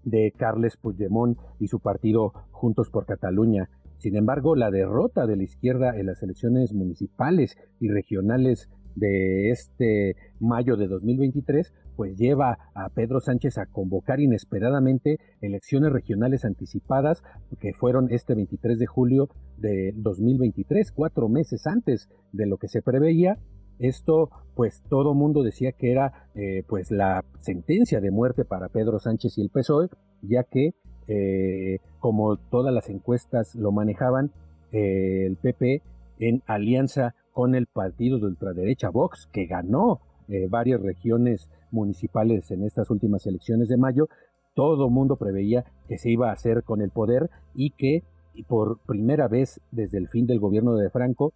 de 0.04 0.32
Carles 0.36 0.76
Puigdemont 0.76 1.38
y 1.58 1.68
su 1.68 1.80
partido 1.80 2.32
Juntos 2.50 2.90
por 2.90 3.06
Cataluña. 3.06 3.68
Sin 3.98 4.16
embargo, 4.16 4.56
la 4.56 4.70
derrota 4.70 5.26
de 5.26 5.36
la 5.36 5.44
izquierda 5.44 5.98
en 5.98 6.06
las 6.06 6.22
elecciones 6.22 6.72
municipales 6.72 7.56
y 7.80 7.88
regionales 7.88 8.68
de 8.96 9.50
este 9.50 10.16
mayo 10.40 10.76
de 10.76 10.86
2023, 10.86 11.72
pues 11.96 12.16
lleva 12.16 12.58
a 12.74 12.88
Pedro 12.90 13.20
Sánchez 13.20 13.58
a 13.58 13.66
convocar 13.66 14.20
inesperadamente 14.20 15.18
elecciones 15.40 15.92
regionales 15.92 16.44
anticipadas 16.44 17.22
que 17.60 17.72
fueron 17.72 18.08
este 18.10 18.34
23 18.34 18.78
de 18.78 18.86
julio 18.86 19.28
de 19.56 19.92
2023, 19.96 20.92
cuatro 20.92 21.28
meses 21.28 21.66
antes 21.66 22.08
de 22.32 22.46
lo 22.46 22.56
que 22.56 22.68
se 22.68 22.82
preveía. 22.82 23.38
Esto, 23.78 24.30
pues 24.54 24.82
todo 24.88 25.14
mundo 25.14 25.42
decía 25.42 25.72
que 25.72 25.92
era 25.92 26.28
eh, 26.34 26.62
pues 26.68 26.90
la 26.90 27.24
sentencia 27.40 28.00
de 28.00 28.10
muerte 28.10 28.44
para 28.44 28.68
Pedro 28.68 28.98
Sánchez 28.98 29.38
y 29.38 29.42
el 29.42 29.50
PSOE, 29.50 29.88
ya 30.22 30.44
que 30.44 30.74
eh, 31.06 31.80
como 31.98 32.36
todas 32.36 32.72
las 32.72 32.88
encuestas 32.88 33.54
lo 33.54 33.72
manejaban, 33.72 34.30
eh, 34.72 35.26
el 35.26 35.36
PP 35.36 35.82
en 36.18 36.42
alianza 36.46 37.14
con 37.32 37.54
el 37.54 37.66
partido 37.66 38.18
de 38.18 38.26
ultraderecha 38.26 38.90
Vox, 38.90 39.28
que 39.32 39.46
ganó 39.46 40.00
eh, 40.28 40.46
varias 40.48 40.80
regiones 40.80 41.48
municipales 41.70 42.50
en 42.50 42.62
estas 42.62 42.90
últimas 42.90 43.26
elecciones 43.26 43.68
de 43.68 43.76
mayo, 43.76 44.08
todo 44.54 44.88
mundo 44.88 45.16
preveía 45.16 45.64
que 45.88 45.98
se 45.98 46.10
iba 46.10 46.30
a 46.30 46.32
hacer 46.32 46.62
con 46.62 46.80
el 46.80 46.90
poder 46.90 47.28
y 47.54 47.70
que 47.70 48.02
por 48.48 48.78
primera 48.78 49.28
vez 49.28 49.60
desde 49.70 49.98
el 49.98 50.08
fin 50.08 50.26
del 50.26 50.40
gobierno 50.40 50.74
de 50.76 50.90
Franco, 50.90 51.32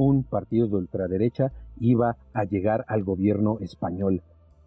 un 0.00 0.24
partido 0.24 0.66
de 0.66 0.76
ultraderecha 0.76 1.52
iba 1.78 2.16
a 2.32 2.44
llegar 2.44 2.86
al 2.88 3.04
gobierno 3.04 3.58
español. 3.60 4.22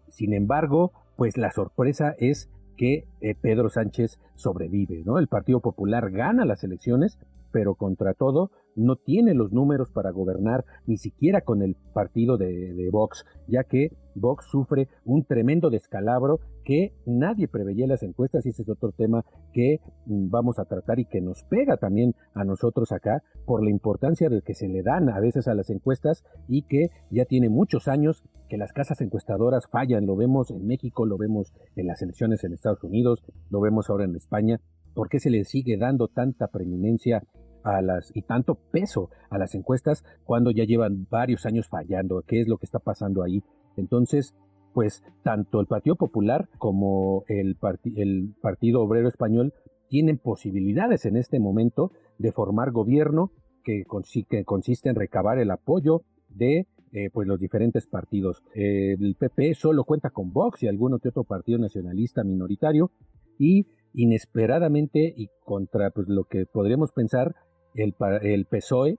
Sin 0.08 0.32
embargo, 0.32 0.92
pues 1.16 1.36
la 1.36 1.50
sorpresa 1.50 2.14
es 2.18 2.48
que 2.76 3.08
eh, 3.20 3.34
Pedro 3.40 3.68
Sánchez 3.68 4.20
sobrevive, 4.36 5.02
¿no? 5.04 5.18
El 5.18 5.26
Partido 5.26 5.58
Popular 5.58 6.12
gana 6.12 6.44
las 6.44 6.62
elecciones, 6.62 7.18
pero 7.50 7.74
contra 7.74 8.14
todo 8.14 8.52
no 8.76 8.96
tiene 8.96 9.34
los 9.34 9.52
números 9.52 9.90
para 9.90 10.10
gobernar 10.10 10.64
ni 10.86 10.96
siquiera 10.96 11.42
con 11.42 11.62
el 11.62 11.76
partido 11.92 12.36
de, 12.36 12.88
Vox, 12.90 13.24
ya 13.48 13.64
que 13.64 13.90
Vox 14.14 14.46
sufre 14.46 14.88
un 15.04 15.24
tremendo 15.24 15.70
descalabro 15.70 16.40
que 16.64 16.94
nadie 17.04 17.48
preveía 17.48 17.84
en 17.84 17.90
las 17.90 18.02
encuestas 18.02 18.46
y 18.46 18.50
ese 18.50 18.62
es 18.62 18.68
otro 18.68 18.92
tema 18.92 19.24
que 19.52 19.80
mm, 20.06 20.30
vamos 20.30 20.58
a 20.58 20.64
tratar 20.64 20.98
y 20.98 21.04
que 21.04 21.20
nos 21.20 21.42
pega 21.44 21.76
también 21.76 22.14
a 22.34 22.44
nosotros 22.44 22.92
acá 22.92 23.22
por 23.44 23.62
la 23.62 23.70
importancia 23.70 24.28
de 24.28 24.42
que 24.42 24.54
se 24.54 24.68
le 24.68 24.82
dan 24.82 25.08
a 25.08 25.20
veces 25.20 25.48
a 25.48 25.54
las 25.54 25.70
encuestas 25.70 26.24
y 26.48 26.62
que 26.62 26.90
ya 27.10 27.24
tiene 27.24 27.48
muchos 27.48 27.88
años 27.88 28.22
que 28.48 28.56
las 28.56 28.72
casas 28.72 29.00
encuestadoras 29.00 29.66
fallan, 29.66 30.06
lo 30.06 30.16
vemos 30.16 30.50
en 30.50 30.66
México, 30.66 31.06
lo 31.06 31.18
vemos 31.18 31.52
en 31.76 31.86
las 31.86 32.02
elecciones 32.02 32.44
en 32.44 32.52
Estados 32.52 32.84
Unidos, 32.84 33.22
lo 33.50 33.60
vemos 33.60 33.90
ahora 33.90 34.04
en 34.04 34.14
España, 34.14 34.60
¿por 34.94 35.08
qué 35.08 35.18
se 35.18 35.30
le 35.30 35.44
sigue 35.44 35.76
dando 35.76 36.08
tanta 36.08 36.48
preeminencia 36.48 37.24
a 37.64 37.82
las 37.82 38.14
y 38.14 38.22
tanto 38.22 38.54
peso 38.54 39.10
a 39.30 39.38
las 39.38 39.54
encuestas 39.54 40.04
cuando 40.24 40.50
ya 40.50 40.64
llevan 40.64 41.06
varios 41.10 41.46
años 41.46 41.66
fallando. 41.66 42.22
¿Qué 42.26 42.40
es 42.40 42.48
lo 42.48 42.58
que 42.58 42.66
está 42.66 42.78
pasando 42.78 43.22
ahí? 43.22 43.42
Entonces, 43.76 44.34
pues 44.72 45.02
tanto 45.22 45.60
el 45.60 45.66
Partido 45.66 45.96
Popular 45.96 46.48
como 46.58 47.24
el, 47.28 47.56
el 47.96 48.34
Partido 48.40 48.82
Obrero 48.82 49.08
Español 49.08 49.54
tienen 49.88 50.18
posibilidades 50.18 51.06
en 51.06 51.16
este 51.16 51.40
momento 51.40 51.92
de 52.18 52.32
formar 52.32 52.70
gobierno 52.70 53.32
que, 53.64 53.84
consiste 53.84 54.88
en 54.88 54.94
recabar 54.94 55.38
el 55.38 55.50
apoyo 55.50 56.02
de 56.28 56.66
eh, 56.92 57.10
pues 57.12 57.26
los 57.26 57.40
diferentes 57.40 57.86
partidos. 57.86 58.42
el 58.54 59.16
PP 59.18 59.54
solo 59.54 59.84
cuenta 59.84 60.10
con 60.10 60.32
Vox 60.32 60.62
y 60.62 60.68
algún 60.68 60.94
otro 60.94 61.24
partido 61.24 61.58
nacionalista 61.58 62.22
minoritario 62.22 62.90
y 63.38 63.66
inesperadamente 63.94 65.14
y 65.16 65.28
contra 65.44 65.90
pues 65.90 66.08
lo 66.08 66.24
que 66.24 66.46
podríamos 66.46 66.92
pensar 66.92 67.34
el, 67.74 67.94
el 68.22 68.46
PSOE, 68.46 68.98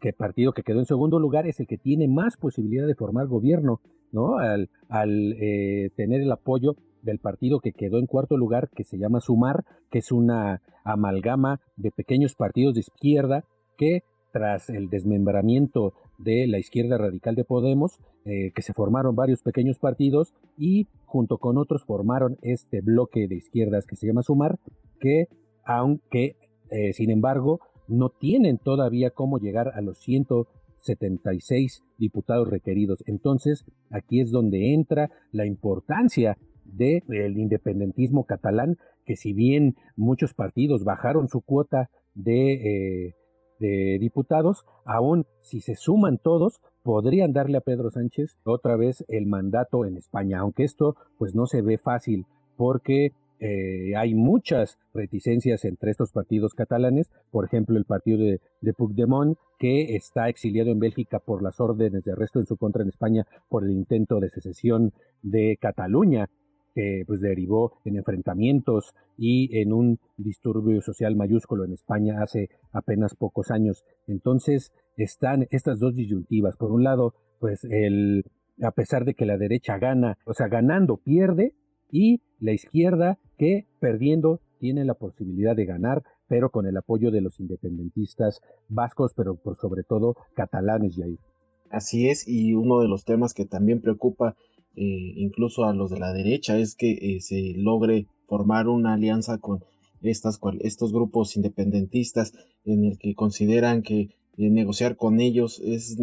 que 0.00 0.12
partido 0.12 0.52
que 0.52 0.62
quedó 0.62 0.80
en 0.80 0.86
segundo 0.86 1.18
lugar, 1.18 1.46
es 1.46 1.60
el 1.60 1.66
que 1.66 1.78
tiene 1.78 2.08
más 2.08 2.36
posibilidad 2.36 2.86
de 2.86 2.94
formar 2.94 3.26
gobierno, 3.26 3.80
¿no? 4.10 4.38
Al, 4.38 4.68
al 4.88 5.32
eh, 5.40 5.90
tener 5.96 6.20
el 6.20 6.32
apoyo 6.32 6.76
del 7.02 7.18
partido 7.18 7.60
que 7.60 7.72
quedó 7.72 7.98
en 7.98 8.06
cuarto 8.06 8.36
lugar, 8.36 8.68
que 8.74 8.84
se 8.84 8.98
llama 8.98 9.20
Sumar, 9.20 9.64
que 9.90 9.98
es 9.98 10.12
una 10.12 10.62
amalgama 10.84 11.60
de 11.76 11.90
pequeños 11.90 12.34
partidos 12.34 12.74
de 12.74 12.80
izquierda 12.80 13.44
que 13.76 14.02
tras 14.32 14.70
el 14.70 14.88
desmembramiento 14.88 15.92
de 16.18 16.46
la 16.46 16.58
izquierda 16.58 16.98
radical 16.98 17.34
de 17.34 17.44
Podemos, 17.44 17.98
eh, 18.24 18.52
que 18.54 18.62
se 18.62 18.72
formaron 18.72 19.14
varios 19.14 19.42
pequeños 19.42 19.78
partidos 19.78 20.32
y 20.56 20.86
junto 21.04 21.38
con 21.38 21.58
otros 21.58 21.84
formaron 21.84 22.38
este 22.42 22.80
bloque 22.80 23.26
de 23.28 23.36
izquierdas 23.36 23.86
que 23.86 23.96
se 23.96 24.06
llama 24.06 24.22
Sumar, 24.22 24.58
que 25.00 25.26
aunque, 25.64 26.36
eh, 26.70 26.92
sin 26.92 27.10
embargo, 27.10 27.60
no 27.88 28.10
tienen 28.10 28.58
todavía 28.58 29.10
cómo 29.10 29.38
llegar 29.38 29.68
a 29.74 29.80
los 29.80 29.98
176 29.98 31.82
diputados 31.98 32.48
requeridos. 32.48 33.02
Entonces, 33.06 33.64
aquí 33.90 34.20
es 34.20 34.30
donde 34.30 34.74
entra 34.74 35.10
la 35.32 35.46
importancia 35.46 36.38
del 36.64 37.38
independentismo 37.38 38.24
catalán, 38.24 38.76
que 39.04 39.16
si 39.16 39.32
bien 39.32 39.74
muchos 39.96 40.34
partidos 40.34 40.84
bajaron 40.84 41.28
su 41.28 41.40
cuota 41.40 41.90
de, 42.14 42.52
eh, 43.06 43.14
de 43.58 43.98
diputados, 44.00 44.64
aún 44.84 45.26
si 45.40 45.60
se 45.60 45.74
suman 45.74 46.18
todos, 46.18 46.60
podrían 46.82 47.32
darle 47.32 47.58
a 47.58 47.62
Pedro 47.62 47.90
Sánchez 47.90 48.38
otra 48.44 48.76
vez 48.76 49.04
el 49.08 49.26
mandato 49.26 49.84
en 49.84 49.96
España, 49.96 50.40
aunque 50.40 50.64
esto 50.64 50.96
pues 51.18 51.34
no 51.34 51.46
se 51.46 51.62
ve 51.62 51.78
fácil 51.78 52.26
porque 52.56 53.12
eh, 53.44 53.96
hay 53.96 54.14
muchas 54.14 54.78
reticencias 54.94 55.64
entre 55.64 55.90
estos 55.90 56.12
partidos 56.12 56.54
catalanes, 56.54 57.10
por 57.32 57.44
ejemplo 57.44 57.76
el 57.76 57.84
partido 57.84 58.18
de, 58.18 58.40
de, 58.60 58.72
Puigdemont, 58.72 59.36
que 59.58 59.96
está 59.96 60.28
exiliado 60.28 60.70
en 60.70 60.78
Bélgica 60.78 61.18
por 61.18 61.42
las 61.42 61.58
órdenes 61.58 62.04
de 62.04 62.12
arresto 62.12 62.38
en 62.38 62.46
su 62.46 62.56
contra 62.56 62.84
en 62.84 62.90
España 62.90 63.26
por 63.48 63.64
el 63.64 63.72
intento 63.72 64.20
de 64.20 64.30
secesión 64.30 64.92
de 65.22 65.58
Cataluña, 65.60 66.30
que 66.76 67.02
pues 67.04 67.20
derivó 67.20 67.72
en 67.84 67.96
enfrentamientos 67.96 68.94
y 69.18 69.58
en 69.58 69.72
un 69.72 69.98
disturbio 70.16 70.80
social 70.80 71.16
mayúsculo 71.16 71.64
en 71.64 71.72
España 71.72 72.22
hace 72.22 72.48
apenas 72.70 73.16
pocos 73.16 73.50
años. 73.50 73.82
Entonces 74.06 74.72
están 74.96 75.48
estas 75.50 75.80
dos 75.80 75.96
disyuntivas. 75.96 76.56
Por 76.56 76.70
un 76.70 76.84
lado, 76.84 77.14
pues 77.40 77.64
el 77.64 78.24
a 78.62 78.70
pesar 78.70 79.04
de 79.04 79.14
que 79.14 79.26
la 79.26 79.36
derecha 79.36 79.78
gana, 79.78 80.18
o 80.26 80.32
sea, 80.32 80.46
ganando 80.46 80.98
pierde, 80.98 81.56
y 81.92 82.22
la 82.40 82.52
izquierda 82.52 83.18
que 83.42 83.66
perdiendo 83.80 84.38
tiene 84.60 84.84
la 84.84 84.94
posibilidad 84.94 85.56
de 85.56 85.64
ganar, 85.64 86.04
pero 86.28 86.50
con 86.50 86.64
el 86.64 86.76
apoyo 86.76 87.10
de 87.10 87.20
los 87.20 87.40
independentistas 87.40 88.40
vascos, 88.68 89.14
pero 89.16 89.34
por 89.34 89.56
sobre 89.56 89.82
todo 89.82 90.14
catalanes, 90.36 90.96
ahí. 91.00 91.18
Así 91.68 92.08
es, 92.08 92.28
y 92.28 92.54
uno 92.54 92.78
de 92.78 92.86
los 92.86 93.04
temas 93.04 93.34
que 93.34 93.44
también 93.44 93.80
preocupa 93.80 94.36
eh, 94.76 95.14
incluso 95.16 95.64
a 95.64 95.74
los 95.74 95.90
de 95.90 95.98
la 95.98 96.12
derecha 96.12 96.56
es 96.56 96.76
que 96.76 96.92
eh, 96.92 97.20
se 97.20 97.54
logre 97.56 98.06
formar 98.28 98.68
una 98.68 98.92
alianza 98.92 99.38
con 99.38 99.64
estas, 100.02 100.38
estos 100.60 100.92
grupos 100.92 101.34
independentistas 101.34 102.34
en 102.64 102.84
el 102.84 102.96
que 102.96 103.16
consideran 103.16 103.82
que 103.82 104.02
eh, 104.36 104.50
negociar 104.50 104.94
con 104.94 105.18
ellos 105.18 105.60
es 105.64 105.96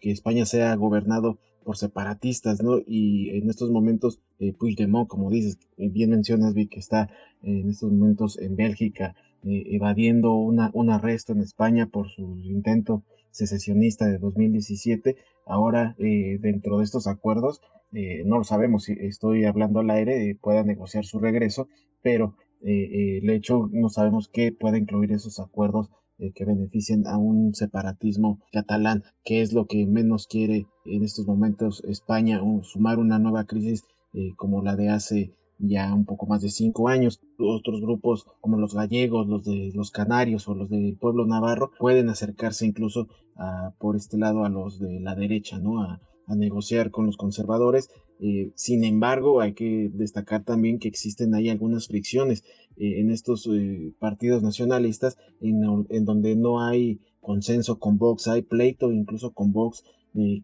que 0.00 0.10
España 0.10 0.46
sea 0.46 0.74
gobernado 0.76 1.38
por 1.64 1.76
separatistas, 1.76 2.62
¿no? 2.62 2.78
Y 2.86 3.30
en 3.30 3.50
estos 3.50 3.70
momentos, 3.70 4.20
eh, 4.38 4.52
Puigdemont, 4.52 5.08
como 5.08 5.30
dices, 5.30 5.58
eh, 5.76 5.88
bien 5.88 6.10
mencionas, 6.10 6.54
vi 6.54 6.66
que 6.66 6.80
está 6.80 7.10
en 7.42 7.70
estos 7.70 7.92
momentos 7.92 8.38
en 8.38 8.56
Bélgica, 8.56 9.14
eh, 9.44 9.64
evadiendo 9.70 10.32
una, 10.34 10.70
un 10.74 10.90
arresto 10.90 11.32
en 11.32 11.40
España 11.40 11.86
por 11.86 12.08
su 12.08 12.38
intento 12.42 13.02
secesionista 13.30 14.06
de 14.06 14.18
2017. 14.18 15.16
Ahora, 15.46 15.96
dentro 15.98 16.78
de 16.78 16.84
estos 16.84 17.06
acuerdos, 17.06 17.60
no 17.92 18.38
lo 18.38 18.44
sabemos 18.44 18.84
si 18.84 18.92
estoy 18.92 19.44
hablando 19.44 19.80
al 19.80 19.90
aire, 19.90 20.36
pueda 20.40 20.62
negociar 20.62 21.04
su 21.04 21.18
regreso, 21.18 21.68
pero 22.02 22.36
el 22.62 23.28
hecho 23.30 23.68
no 23.72 23.88
sabemos 23.88 24.28
qué 24.28 24.52
puede 24.52 24.78
incluir 24.78 25.12
esos 25.12 25.40
acuerdos 25.40 25.90
eh, 26.20 26.32
que 26.34 26.44
beneficien 26.44 27.06
a 27.06 27.16
un 27.16 27.54
separatismo 27.54 28.40
catalán, 28.52 29.04
que 29.24 29.40
es 29.40 29.54
lo 29.54 29.66
que 29.66 29.86
menos 29.86 30.26
quiere 30.26 30.66
en 30.84 31.02
estos 31.02 31.26
momentos 31.26 31.82
España, 31.84 32.42
sumar 32.62 32.98
una 32.98 33.18
nueva 33.18 33.44
crisis 33.44 33.84
eh, 34.12 34.34
como 34.36 34.62
la 34.62 34.76
de 34.76 34.90
hace 34.90 35.34
ya 35.58 35.94
un 35.94 36.04
poco 36.04 36.26
más 36.26 36.42
de 36.42 36.50
cinco 36.50 36.88
años. 36.88 37.20
Otros 37.38 37.80
grupos 37.80 38.26
como 38.40 38.58
los 38.58 38.74
gallegos, 38.74 39.28
los 39.28 39.44
de 39.44 39.72
los 39.74 39.90
canarios 39.90 40.46
o 40.46 40.54
los 40.54 40.68
del 40.68 40.96
pueblo 40.98 41.24
navarro 41.26 41.70
pueden 41.78 42.10
acercarse 42.10 42.66
incluso 42.66 43.08
a, 43.36 43.72
por 43.78 43.96
este 43.96 44.18
lado 44.18 44.44
a 44.44 44.50
los 44.50 44.78
de 44.78 45.00
la 45.00 45.14
derecha, 45.14 45.58
¿no? 45.58 45.80
A 45.82 46.00
negociar 46.28 46.90
con 46.90 47.06
los 47.06 47.16
conservadores. 47.16 47.88
Eh, 48.22 48.52
sin 48.54 48.84
embargo, 48.84 49.40
hay 49.40 49.54
que 49.54 49.90
destacar 49.94 50.44
también 50.44 50.78
que 50.78 50.88
existen 50.88 51.34
ahí 51.34 51.48
algunas 51.48 51.88
fricciones 51.88 52.44
eh, 52.76 53.00
en 53.00 53.10
estos 53.10 53.48
eh, 53.50 53.94
partidos 53.98 54.42
nacionalistas 54.42 55.16
en, 55.40 56.04
donde 56.04 56.36
no 56.36 56.62
hay 56.62 57.00
consenso 57.22 57.78
con 57.78 57.96
Vox, 57.96 58.28
hay 58.28 58.42
pleito 58.42 58.92
incluso 58.92 59.32
con 59.32 59.52
Vox 59.52 59.84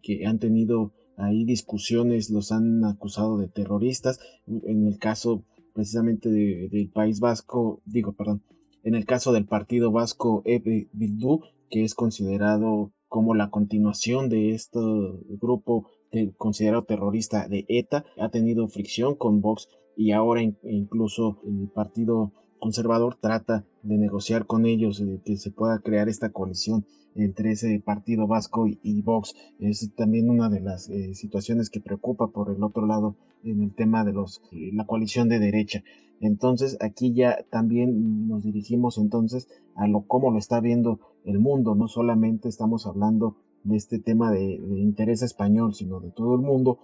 que 0.01 0.25
han 0.25 0.39
tenido 0.39 0.93
ahí 1.17 1.43
discusiones, 1.43 2.29
los 2.29 2.51
han 2.53 2.85
acusado 2.85 3.37
de 3.37 3.49
terroristas. 3.49 4.19
En 4.47 4.87
el 4.87 4.97
caso 4.97 5.43
precisamente 5.73 6.29
del 6.29 6.89
País 6.89 7.19
Vasco, 7.19 7.81
digo, 7.85 8.13
perdón, 8.13 8.41
en 8.83 8.95
el 8.95 9.05
caso 9.05 9.33
del 9.33 9.45
partido 9.45 9.91
vasco 9.91 10.41
Bildu, 10.45 11.41
que 11.69 11.83
es 11.83 11.95
considerado 11.95 12.93
como 13.09 13.35
la 13.35 13.49
continuación 13.49 14.29
de 14.29 14.53
este 14.53 14.79
grupo 15.27 15.89
considerado 16.37 16.83
terrorista 16.83 17.47
de 17.47 17.65
ETA, 17.67 18.05
ha 18.19 18.29
tenido 18.29 18.67
fricción 18.67 19.15
con 19.15 19.41
Vox 19.41 19.67
y 19.95 20.11
ahora 20.11 20.41
incluso 20.41 21.39
el 21.45 21.69
partido 21.69 22.31
conservador 22.59 23.15
trata 23.19 23.65
de 23.83 23.97
negociar 23.97 24.45
con 24.45 24.65
ellos, 24.65 25.05
de 25.05 25.21
que 25.21 25.37
se 25.37 25.51
pueda 25.51 25.79
crear 25.79 26.09
esta 26.09 26.29
coalición 26.29 26.85
entre 27.15 27.51
ese 27.51 27.81
partido 27.83 28.27
vasco 28.27 28.67
y, 28.67 29.01
Vox. 29.01 29.33
Es 29.59 29.91
también 29.95 30.29
una 30.29 30.49
de 30.49 30.61
las 30.61 30.89
eh, 30.89 31.13
situaciones 31.15 31.69
que 31.69 31.81
preocupa 31.81 32.27
por 32.27 32.55
el 32.55 32.63
otro 32.63 32.85
lado 32.85 33.15
en 33.43 33.63
el 33.63 33.73
tema 33.73 34.03
de 34.03 34.13
los, 34.13 34.41
eh, 34.51 34.71
la 34.73 34.85
coalición 34.85 35.29
de 35.29 35.39
derecha. 35.39 35.83
Entonces 36.19 36.77
aquí 36.81 37.13
ya 37.13 37.43
también 37.49 38.27
nos 38.27 38.43
dirigimos 38.43 38.97
entonces 38.97 39.47
a 39.75 39.87
lo 39.87 40.01
cómo 40.01 40.31
lo 40.31 40.37
está 40.37 40.59
viendo 40.59 40.99
el 41.25 41.39
mundo. 41.39 41.75
No 41.75 41.87
solamente 41.87 42.49
estamos 42.49 42.85
hablando 42.85 43.37
de 43.67 43.77
este 43.77 43.99
tema 43.99 44.31
de, 44.31 44.55
interés 44.79 45.21
español, 45.21 45.73
sino 45.73 45.99
de 45.99 46.11
todo 46.11 46.35
el 46.35 46.41
mundo, 46.41 46.79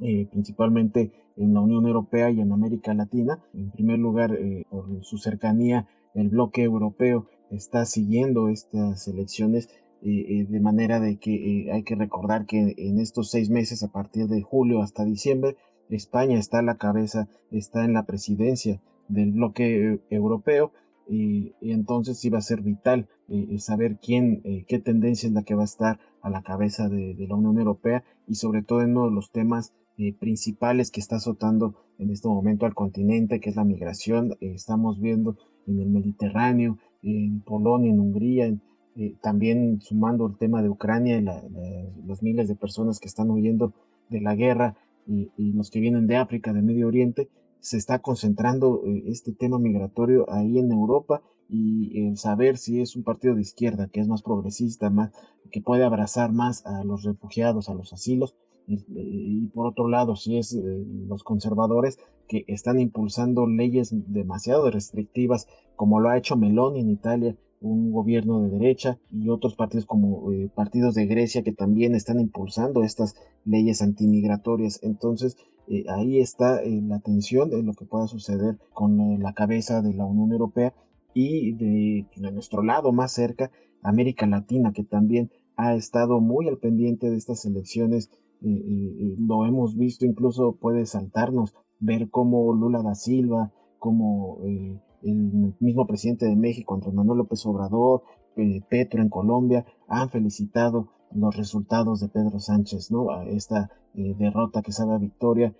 eh, 0.00 0.26
principalmente 0.30 1.12
en 1.36 1.54
la 1.54 1.60
Unión 1.60 1.86
Europea 1.86 2.30
y 2.30 2.40
en 2.40 2.52
América 2.52 2.94
Latina. 2.94 3.42
En 3.52 3.70
primer 3.70 3.98
lugar, 3.98 4.38
por 4.70 5.04
su 5.04 5.18
cercanía, 5.18 5.86
el 6.14 6.28
bloque 6.28 6.62
europeo 6.62 7.26
está 7.50 7.84
siguiendo 7.84 8.48
estas 8.48 9.08
elecciones 9.08 9.68
eh, 10.02 10.26
eh, 10.28 10.46
de 10.46 10.60
manera 10.60 11.00
de 11.00 11.16
que 11.16 11.32
eh, 11.34 11.72
hay 11.72 11.82
que 11.82 11.94
recordar 11.94 12.44
que 12.44 12.74
en 12.76 12.98
estos 12.98 13.30
seis 13.30 13.48
meses, 13.48 13.82
a 13.82 13.90
partir 13.90 14.26
de 14.26 14.42
julio 14.42 14.82
hasta 14.82 15.02
diciembre, 15.02 15.56
España 15.88 16.38
está 16.38 16.58
a 16.58 16.62
la 16.62 16.76
cabeza, 16.76 17.28
está 17.50 17.84
en 17.84 17.94
la 17.94 18.04
presidencia 18.04 18.82
del 19.08 19.32
bloque 19.32 20.00
europeo 20.10 20.72
y, 21.08 21.54
entonces 21.60 22.20
va 22.32 22.38
a 22.38 22.42
ser 22.42 22.62
vital 22.62 23.08
saber 23.58 23.98
quién, 23.98 24.42
qué 24.66 24.78
tendencia 24.78 25.26
es 25.26 25.34
la 25.34 25.42
que 25.42 25.54
va 25.54 25.62
a 25.62 25.66
estar 25.66 25.98
a 26.24 26.30
la 26.30 26.42
cabeza 26.42 26.88
de, 26.88 27.14
la 27.28 27.36
Unión 27.36 27.58
Europea 27.58 28.02
y 28.26 28.36
sobre 28.36 28.62
todo 28.62 28.80
en 28.80 28.92
uno 28.92 29.06
de 29.06 29.14
los 29.14 29.30
temas 29.30 29.74
principales 30.18 30.90
que 30.90 31.00
está 31.00 31.16
azotando 31.16 31.76
en 31.98 32.10
este 32.10 32.26
momento 32.26 32.66
al 32.66 32.74
continente, 32.74 33.38
que 33.40 33.50
es 33.50 33.56
la 33.56 33.64
migración. 33.64 34.34
estamos 34.40 34.98
viendo 35.00 35.36
en 35.68 35.80
el 35.80 35.90
Mediterráneo, 35.90 36.78
en 37.02 37.40
Polonia, 37.42 37.92
en 37.92 38.00
Hungría, 38.00 38.52
eh, 38.96 39.14
también 39.20 39.80
sumando 39.82 40.26
el 40.26 40.38
tema 40.38 40.62
de 40.62 40.70
Ucrania 40.70 41.18
y 41.18 41.24
los 42.06 42.22
miles 42.22 42.48
de 42.48 42.56
personas 42.56 43.00
que 43.00 43.08
están 43.08 43.30
huyendo 43.30 43.74
de 44.08 44.20
la 44.20 44.34
guerra 44.34 44.76
y, 45.06 45.30
los 45.52 45.70
que 45.70 45.80
vienen 45.80 46.06
de 46.06 46.16
África, 46.16 46.54
de 46.54 46.62
Medio 46.62 46.88
Oriente, 46.88 47.28
se 47.64 47.78
está 47.78 48.00
concentrando 48.00 48.82
eh, 48.84 49.04
este 49.06 49.32
tema 49.32 49.58
migratorio 49.58 50.30
ahí 50.30 50.58
en 50.58 50.70
Europa 50.70 51.22
y 51.48 52.06
el 52.06 52.18
saber 52.18 52.58
si 52.58 52.82
es 52.82 52.94
un 52.94 53.04
partido 53.04 53.34
de 53.34 53.40
izquierda 53.40 53.88
que 53.88 54.00
es 54.00 54.06
más 54.06 54.22
progresista, 54.22 54.90
más, 54.90 55.12
que 55.50 55.62
puede 55.62 55.82
abrazar 55.82 56.30
más 56.30 56.64
a 56.66 56.84
los 56.84 57.04
refugiados, 57.04 57.70
a 57.70 57.74
los 57.74 57.94
asilos, 57.94 58.34
y, 58.66 59.46
por 59.48 59.66
otro 59.66 59.88
lado, 59.88 60.16
si 60.16 60.38
es 60.38 60.54
eh, 60.54 60.60
los 61.06 61.22
conservadores 61.22 61.98
que 62.28 62.44
están 62.48 62.80
impulsando 62.80 63.46
leyes 63.46 63.90
demasiado 64.12 64.70
restrictivas, 64.70 65.46
como 65.76 66.00
lo 66.00 66.08
ha 66.08 66.16
hecho 66.16 66.36
Meloni 66.36 66.80
en 66.80 66.90
Italia, 66.90 67.36
un 67.60 67.92
gobierno 67.92 68.40
de 68.40 68.50
derecha, 68.50 68.98
y 69.10 69.28
otros 69.28 69.54
partidos 69.54 69.84
como 69.84 70.32
eh, 70.32 70.50
partidos 70.54 70.94
de 70.94 71.06
Grecia 71.06 71.42
que 71.42 71.52
también 71.52 71.94
están 71.94 72.20
impulsando 72.20 72.82
estas 72.82 73.16
leyes 73.44 73.82
antimigratorias. 73.82 74.82
Entonces, 74.82 75.36
eh, 75.68 75.84
ahí 75.88 76.20
está 76.20 76.60
la 76.64 77.00
tensión 77.00 77.50
de 77.50 77.62
lo 77.62 77.72
que 77.74 77.84
pueda 77.84 78.06
suceder 78.06 78.58
con 78.72 79.20
la 79.20 79.32
cabeza 79.32 79.82
de 79.82 79.94
la 79.94 80.04
Unión 80.04 80.32
Europea 80.32 80.74
y 81.14 81.52
de, 81.52 82.06
nuestro 82.32 82.62
lado 82.62 82.92
más 82.92 83.12
cerca, 83.12 83.50
América 83.82 84.26
Latina, 84.26 84.72
que 84.72 84.84
también 84.84 85.30
ha 85.56 85.74
estado 85.74 86.20
muy 86.20 86.48
al 86.48 86.58
pendiente 86.58 87.10
de 87.10 87.16
estas 87.16 87.44
elecciones 87.44 88.10
lo 88.40 89.46
hemos 89.46 89.76
visto, 89.76 90.04
incluso 90.04 90.56
puede 90.56 90.84
saltarnos 90.84 91.54
ver 91.80 92.10
cómo 92.10 92.52
Lula 92.54 92.82
da 92.82 92.94
Silva, 92.94 93.52
como 93.78 94.38
eh, 94.44 94.80
el 95.02 95.54
mismo 95.60 95.86
presidente 95.86 96.26
de 96.26 96.36
México, 96.36 96.74
Andrés 96.74 96.94
Manuel 96.94 97.18
López 97.18 97.44
Obrador, 97.46 98.02
eh, 98.36 98.62
Petro 98.68 99.02
en 99.02 99.10
Colombia, 99.10 99.66
han 99.88 100.08
felicitado 100.08 100.88
los 101.14 101.36
resultados 101.36 102.00
de 102.00 102.08
Pedro 102.08 102.40
Sánchez, 102.40 102.90
¿no? 102.90 103.10
A 103.10 103.24
esta 103.26 103.70
eh, 103.94 104.14
derrota 104.18 104.62
que 104.62 104.72
sabe 104.72 104.94
a 104.94 104.98
victoria, 104.98 105.54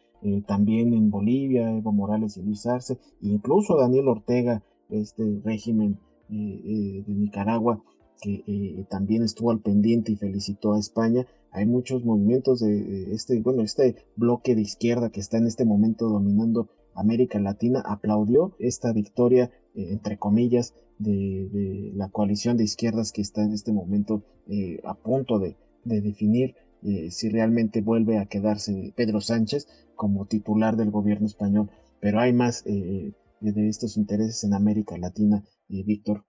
también 0.46 0.94
en 0.94 1.10
Bolivia, 1.10 1.70
Evo 1.70 1.92
Morales 1.92 2.38
y 2.38 2.42
Luis 2.42 2.64
Arce, 2.64 2.98
incluso 3.20 3.76
Daniel 3.76 4.08
Ortega, 4.08 4.62
este 4.88 5.38
régimen 5.44 5.98
de 6.30 7.04
Nicaragua, 7.06 7.82
que 8.22 8.86
también 8.88 9.22
estuvo 9.22 9.50
al 9.50 9.60
pendiente 9.60 10.12
y 10.12 10.16
felicitó 10.16 10.72
a 10.72 10.78
España, 10.78 11.26
hay 11.54 11.66
muchos 11.66 12.04
movimientos 12.04 12.60
de 12.60 13.12
este, 13.14 13.38
bueno, 13.40 13.62
este 13.62 13.96
bloque 14.16 14.54
de 14.54 14.62
izquierda 14.62 15.10
que 15.10 15.20
está 15.20 15.38
en 15.38 15.46
este 15.46 15.64
momento 15.64 16.08
dominando 16.08 16.68
América 16.94 17.38
Latina 17.38 17.82
aplaudió 17.84 18.54
esta 18.58 18.92
victoria, 18.92 19.50
eh, 19.74 19.88
entre 19.90 20.18
comillas, 20.18 20.74
de, 20.98 21.92
la 21.94 22.08
coalición 22.08 22.56
de 22.56 22.64
izquierdas 22.64 23.12
que 23.12 23.20
está 23.20 23.42
en 23.42 23.52
este 23.52 23.72
momento 23.72 24.22
eh, 24.48 24.80
a 24.84 24.94
punto 24.94 25.38
de, 25.38 25.56
definir 25.84 26.54
eh, 26.82 27.10
si 27.10 27.28
realmente 27.28 27.82
vuelve 27.82 28.18
a 28.18 28.26
quedarse 28.26 28.92
Pedro 28.96 29.20
Sánchez 29.20 29.68
como 29.96 30.26
titular 30.26 30.76
del 30.76 30.90
gobierno 30.90 31.26
español. 31.26 31.70
Pero 32.00 32.20
hay 32.20 32.32
más 32.32 32.64
de 32.64 33.12
estos 33.68 33.96
intereses 33.96 34.44
en 34.44 34.54
América 34.54 34.96
Latina, 34.98 35.42
Víctor. 35.68 36.24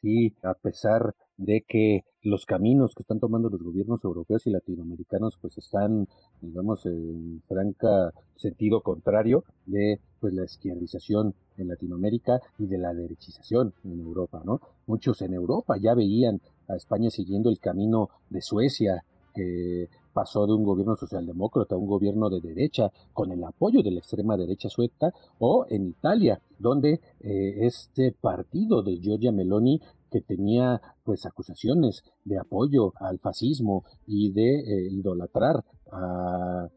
Sí, 0.00 0.36
a 0.42 0.54
pesar 0.54 1.14
de 1.36 1.64
que 1.66 2.04
los 2.26 2.44
caminos 2.44 2.92
que 2.94 3.02
están 3.02 3.20
tomando 3.20 3.48
los 3.48 3.62
gobiernos 3.62 4.02
europeos 4.02 4.46
y 4.46 4.50
latinoamericanos 4.50 5.38
pues 5.40 5.56
están, 5.58 6.08
digamos, 6.40 6.84
en 6.84 7.40
franca 7.46 8.12
sentido 8.34 8.80
contrario 8.80 9.44
de 9.64 10.00
pues 10.18 10.34
la 10.34 10.44
izquierdización 10.44 11.34
en 11.56 11.68
Latinoamérica 11.68 12.40
y 12.58 12.66
de 12.66 12.78
la 12.78 12.92
derechización 12.92 13.74
en 13.84 14.00
Europa, 14.00 14.42
¿no? 14.44 14.60
Muchos 14.86 15.22
en 15.22 15.34
Europa 15.34 15.76
ya 15.80 15.94
veían 15.94 16.40
a 16.68 16.74
España 16.74 17.10
siguiendo 17.10 17.48
el 17.48 17.60
camino 17.60 18.10
de 18.28 18.40
Suecia, 18.42 19.04
que 19.32 19.88
pasó 20.12 20.46
de 20.46 20.54
un 20.54 20.64
gobierno 20.64 20.96
socialdemócrata 20.96 21.74
a 21.74 21.78
un 21.78 21.86
gobierno 21.86 22.30
de 22.30 22.40
derecha 22.40 22.90
con 23.12 23.30
el 23.30 23.44
apoyo 23.44 23.82
de 23.82 23.90
la 23.90 23.98
extrema 23.98 24.36
derecha 24.36 24.68
sueca, 24.68 25.12
o 25.38 25.66
en 25.68 25.88
Italia, 25.88 26.40
donde 26.58 27.00
eh, 27.20 27.54
este 27.60 28.12
partido 28.12 28.82
de 28.82 28.96
Giorgia 28.96 29.30
Meloni 29.30 29.80
que 30.10 30.20
tenía 30.20 30.80
pues 31.04 31.26
acusaciones 31.26 32.02
de 32.24 32.38
apoyo 32.38 32.92
al 32.96 33.18
fascismo 33.18 33.84
y 34.06 34.32
de 34.32 34.60
eh, 34.60 34.88
idolatrar 34.90 35.64
a, 35.92 36.68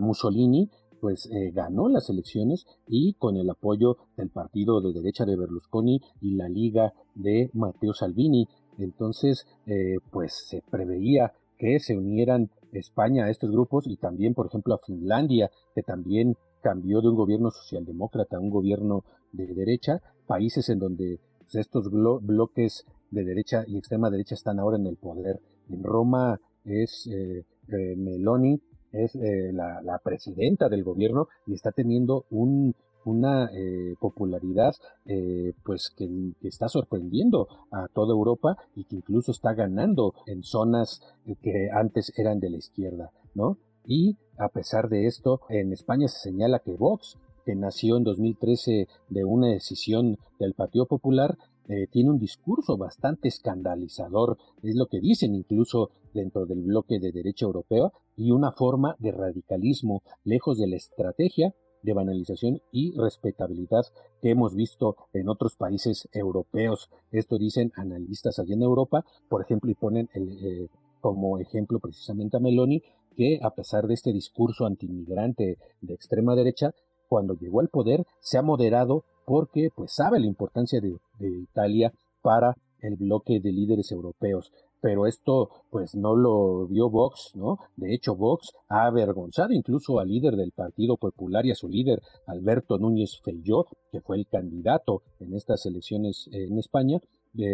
Mussolini, 0.00 0.68
pues 1.00 1.30
eh, 1.30 1.52
ganó 1.52 1.88
las 1.88 2.10
elecciones 2.10 2.66
y 2.88 3.12
con 3.12 3.36
el 3.36 3.48
apoyo 3.48 3.96
del 4.16 4.28
partido 4.30 4.80
de 4.80 4.92
derecha 4.92 5.24
de 5.24 5.36
Berlusconi 5.36 6.00
y 6.20 6.34
la 6.34 6.48
liga 6.48 6.94
de 7.14 7.48
Matteo 7.52 7.92
Salvini. 7.92 8.48
Entonces, 8.78 9.46
eh, 9.66 9.98
pues 10.10 10.48
se 10.48 10.62
preveía 10.68 11.32
que 11.58 11.78
se 11.78 11.96
unieran 11.96 12.50
España 12.72 13.26
a 13.26 13.30
estos 13.30 13.50
grupos 13.50 13.86
y 13.86 13.96
también, 13.96 14.34
por 14.34 14.46
ejemplo, 14.46 14.74
a 14.74 14.78
Finlandia, 14.78 15.50
que 15.74 15.82
también 15.82 16.36
cambió 16.62 17.00
de 17.00 17.08
un 17.08 17.16
gobierno 17.16 17.50
socialdemócrata 17.50 18.36
a 18.36 18.40
un 18.40 18.50
gobierno 18.50 19.04
de 19.32 19.46
derecha, 19.54 20.00
países 20.26 20.68
en 20.68 20.78
donde 20.78 21.20
pues, 21.50 21.66
estos 21.66 21.90
bloques 21.90 22.84
de 23.10 23.24
derecha 23.24 23.64
y 23.66 23.78
extrema 23.78 24.10
derecha 24.10 24.34
están 24.34 24.58
ahora 24.58 24.76
en 24.76 24.86
el 24.86 24.96
poder. 24.96 25.40
En 25.70 25.82
Roma 25.82 26.40
es 26.64 27.08
eh, 27.10 27.44
eh, 27.68 27.96
Meloni 27.96 28.60
es 28.92 29.14
eh, 29.16 29.52
la, 29.52 30.00
presidenta 30.02 30.68
del 30.68 30.84
gobierno 30.84 31.28
y 31.46 31.54
está 31.54 31.72
teniendo 31.72 32.24
un, 32.30 32.74
una 33.04 33.50
eh, 33.52 33.94
popularidad 34.00 34.74
eh, 35.06 35.52
pues 35.64 35.92
que, 35.96 36.08
está 36.42 36.68
sorprendiendo 36.68 37.48
a 37.70 37.88
toda 37.88 38.12
Europa 38.12 38.56
y 38.74 38.84
que 38.84 38.96
incluso 38.96 39.32
está 39.32 39.54
ganando 39.54 40.14
en 40.26 40.42
zonas 40.42 41.02
que 41.42 41.68
antes 41.72 42.12
eran 42.16 42.40
de 42.40 42.50
la 42.50 42.56
izquierda, 42.56 43.10
¿no? 43.34 43.58
Y 43.84 44.16
a 44.38 44.48
pesar 44.48 44.88
de 44.88 45.06
esto, 45.06 45.40
en 45.48 45.72
España 45.72 46.08
se 46.08 46.30
señala 46.30 46.58
que 46.58 46.72
Vox, 46.72 47.16
que 47.48 47.54
nació 47.54 47.96
en 47.96 48.04
2013 48.04 48.88
de 49.08 49.24
una 49.24 49.48
decisión 49.48 50.18
del 50.38 50.52
Partido 50.52 50.84
Popular, 50.84 51.38
eh, 51.66 51.86
tiene 51.90 52.10
un 52.10 52.18
discurso 52.18 52.76
bastante 52.76 53.28
escandalizador, 53.28 54.36
es 54.62 54.76
lo 54.76 54.84
que 54.84 55.00
dicen 55.00 55.34
incluso 55.34 55.90
dentro 56.12 56.44
del 56.44 56.60
bloque 56.60 56.98
de 56.98 57.10
derecha 57.10 57.46
europeo, 57.46 57.94
y 58.18 58.32
una 58.32 58.52
forma 58.52 58.96
de 58.98 59.12
radicalismo, 59.12 60.02
lejos 60.24 60.58
de 60.58 60.66
la 60.66 60.76
estrategia 60.76 61.54
de 61.82 61.94
banalización 61.94 62.60
y 62.70 62.94
respetabilidad 62.98 63.86
que 64.20 64.28
hemos 64.28 64.54
visto 64.54 64.96
en 65.14 65.30
otros 65.30 65.56
países 65.56 66.06
europeos. 66.12 66.90
Esto 67.12 67.38
dicen 67.38 67.72
analistas 67.76 68.38
allá 68.38 68.52
en 68.52 68.62
Europa, 68.62 69.06
por 69.30 69.40
ejemplo, 69.40 69.70
y 69.70 69.74
ponen 69.74 70.10
eh, 70.14 70.68
como 71.00 71.38
ejemplo 71.38 71.78
precisamente 71.78 72.36
a 72.36 72.40
Meloni, 72.40 72.82
que 73.16 73.40
a 73.42 73.54
pesar 73.54 73.86
de 73.86 73.94
este 73.94 74.12
discurso 74.12 74.66
antimigrante 74.66 75.56
de 75.80 75.94
extrema 75.94 76.34
derecha, 76.34 76.74
cuando 77.08 77.34
llegó 77.34 77.60
al 77.60 77.68
poder 77.68 78.06
se 78.20 78.38
ha 78.38 78.42
moderado 78.42 79.04
porque 79.24 79.70
pues 79.74 79.92
sabe 79.94 80.20
la 80.20 80.26
importancia 80.26 80.80
de, 80.80 80.96
Italia 81.20 81.92
para 82.22 82.56
el 82.80 82.96
bloque 82.96 83.40
de 83.40 83.52
líderes 83.52 83.90
europeos 83.90 84.52
pero 84.80 85.06
esto 85.06 85.50
pues 85.70 85.96
no 85.96 86.14
lo 86.14 86.68
vio 86.68 86.88
Vox, 86.88 87.32
¿no? 87.34 87.58
De 87.76 87.92
hecho, 87.92 88.14
Vox 88.14 88.52
ha 88.68 88.86
avergonzado 88.86 89.52
incluso 89.52 89.98
al 89.98 90.08
líder 90.08 90.36
del 90.36 90.52
Partido 90.52 90.96
Popular 90.96 91.44
y 91.46 91.50
a 91.50 91.56
su 91.56 91.68
líder, 91.68 92.00
Alberto 92.26 92.78
Núñez 92.78 93.20
Feijóo, 93.24 93.66
que 93.90 94.00
fue 94.00 94.18
el 94.18 94.28
candidato 94.28 95.02
en 95.18 95.34
estas 95.34 95.66
elecciones 95.66 96.28
en 96.32 96.58
España, 96.58 97.00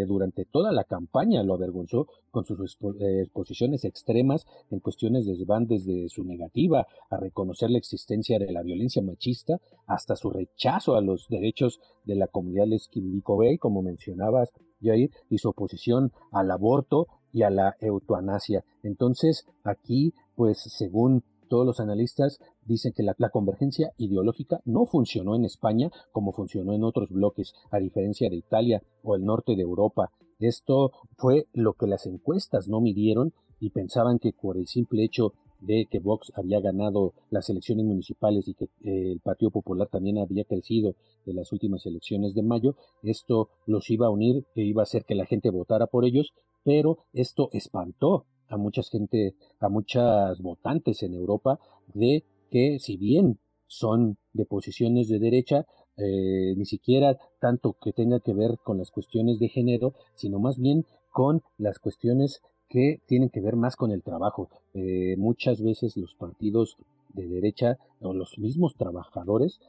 durante 0.07 0.44
toda 0.47 0.73
la 0.73 0.85
campaña 0.85 1.42
lo 1.42 1.55
avergonzó 1.55 2.09
con 2.31 2.44
sus 2.44 2.79
eh, 3.01 3.20
exposiciones 3.20 3.85
extremas 3.85 4.47
en 4.70 4.81
cuestiones 4.81 5.27
de 5.27 5.44
van 5.44 5.66
desde 5.66 6.09
su 6.09 6.25
negativa 6.25 6.87
a 7.11 7.16
reconocer 7.16 7.70
la 7.70 7.79
existencia 7.79 8.38
de 8.38 8.51
la 8.51 8.62
violencia 8.62 9.03
machista 9.03 9.61
hasta 9.87 10.16
su 10.16 10.31
rechazo 10.31 10.97
a 10.97 11.01
los 11.01 11.29
derechos 11.29 11.81
de 12.05 12.14
la 12.16 12.29
comunidad 12.29 12.66
LGBTI, 12.66 13.59
como 13.59 13.83
mencionabas, 13.83 14.53
Jair, 14.83 15.11
y 15.29 15.38
su 15.38 15.51
oposición 15.51 16.12
al 16.33 16.51
aborto 16.51 17.09
y 17.33 17.42
a 17.42 17.51
la 17.51 17.77
eutanasia. 17.81 18.64
Entonces, 18.83 19.47
aquí, 19.64 20.14
pues, 20.37 20.59
según 20.59 21.25
todos 21.55 21.64
los 21.64 21.79
analistas 21.79 22.40
dicen 22.67 22.93
que 22.97 23.05
la, 23.05 23.14
convergencia 23.31 23.93
ideológica 23.97 24.61
no 24.64 24.87
funcionó 24.87 25.37
en 25.37 25.45
España 25.45 25.88
como 26.11 26.33
funcionó 26.33 26.73
en 26.73 26.83
otros 26.83 27.11
bloques, 27.11 27.55
a 27.71 27.79
diferencia 27.79 28.29
de 28.29 28.35
Italia 28.35 28.83
o 29.05 29.14
el 29.14 29.25
norte 29.25 29.55
de 29.55 29.62
Europa. 29.62 30.11
Esto 30.40 30.90
fue 31.17 31.47
lo 31.53 31.75
que 31.75 31.87
las 31.87 32.07
encuestas 32.07 32.67
no 32.67 32.81
midieron 32.81 33.35
y 33.61 33.71
pensaban 33.71 34.19
que 34.19 34.33
por 34.33 34.57
el 34.57 34.67
simple 34.67 35.05
hecho 35.05 35.33
de 35.61 35.87
que 35.88 36.01
Vox 36.01 36.33
había 36.35 36.59
ganado 36.59 37.12
las 37.31 37.49
elecciones 37.51 37.87
municipales 37.87 38.49
y 38.49 38.55
que 38.55 38.64
eh, 38.64 39.12
el 39.12 39.21
Partido 39.21 39.53
Popular 39.53 39.87
también 39.88 40.19
había 40.19 40.43
crecido 40.43 40.97
de 41.25 41.35
las 41.35 41.53
últimas 41.53 41.87
elecciones 41.87 42.35
de 42.35 42.43
mayo, 42.43 42.75
esto 43.05 43.49
los 43.64 43.88
iba 43.90 44.09
a 44.09 44.11
unir 44.11 44.45
e 44.57 44.62
iba 44.62 44.83
a 44.83 44.88
hacer 44.90 45.05
que 45.05 45.14
la 45.14 45.25
gente 45.25 45.51
votara 45.51 45.87
por 45.87 46.05
ellos, 46.05 46.33
pero 46.64 46.99
esto 47.12 47.49
espantó 47.53 48.25
a 48.55 48.57
mucha 48.57 48.83
gente, 48.83 49.35
a 49.61 49.69
muchas 49.69 50.40
votantes 50.40 51.03
en 51.03 51.14
Europa 51.14 51.59
de 51.93 52.25
que 52.51 52.79
si 52.79 52.97
bien 52.97 53.38
son 53.67 54.17
de 54.33 54.47
posiciones 54.47 55.09
de 55.09 55.19
derecha, 55.19 55.67
eh, 55.97 56.55
ni 56.57 56.64
siquiera 56.64 57.19
tanto 57.40 57.77
que 57.81 57.93
tenga 57.93 58.21
que 58.21 58.33
ver 58.33 58.59
con 58.62 58.79
las 58.79 58.90
cuestiones 58.90 59.38
de 59.38 59.49
género, 59.49 59.95
sino 60.14 60.38
más 60.38 60.59
bien 60.59 60.87
con 61.11 61.43
las 61.59 61.79
cuestiones 61.79 62.40
que 62.69 63.01
tienen 63.07 63.31
que 63.31 63.40
ver 63.40 63.57
más 63.57 63.77
con 63.77 63.90
el 63.90 64.03
trabajo. 64.03 64.49
Eh, 64.73 65.17
muchas 65.19 65.62
veces 65.62 65.97
los 65.97 66.14
partidos 66.14 66.77
de 67.12 67.29
derecha 67.29 67.79
o 68.01 68.12
los 68.12 68.38
mismos 68.38 68.75
trabajadores 68.77 69.61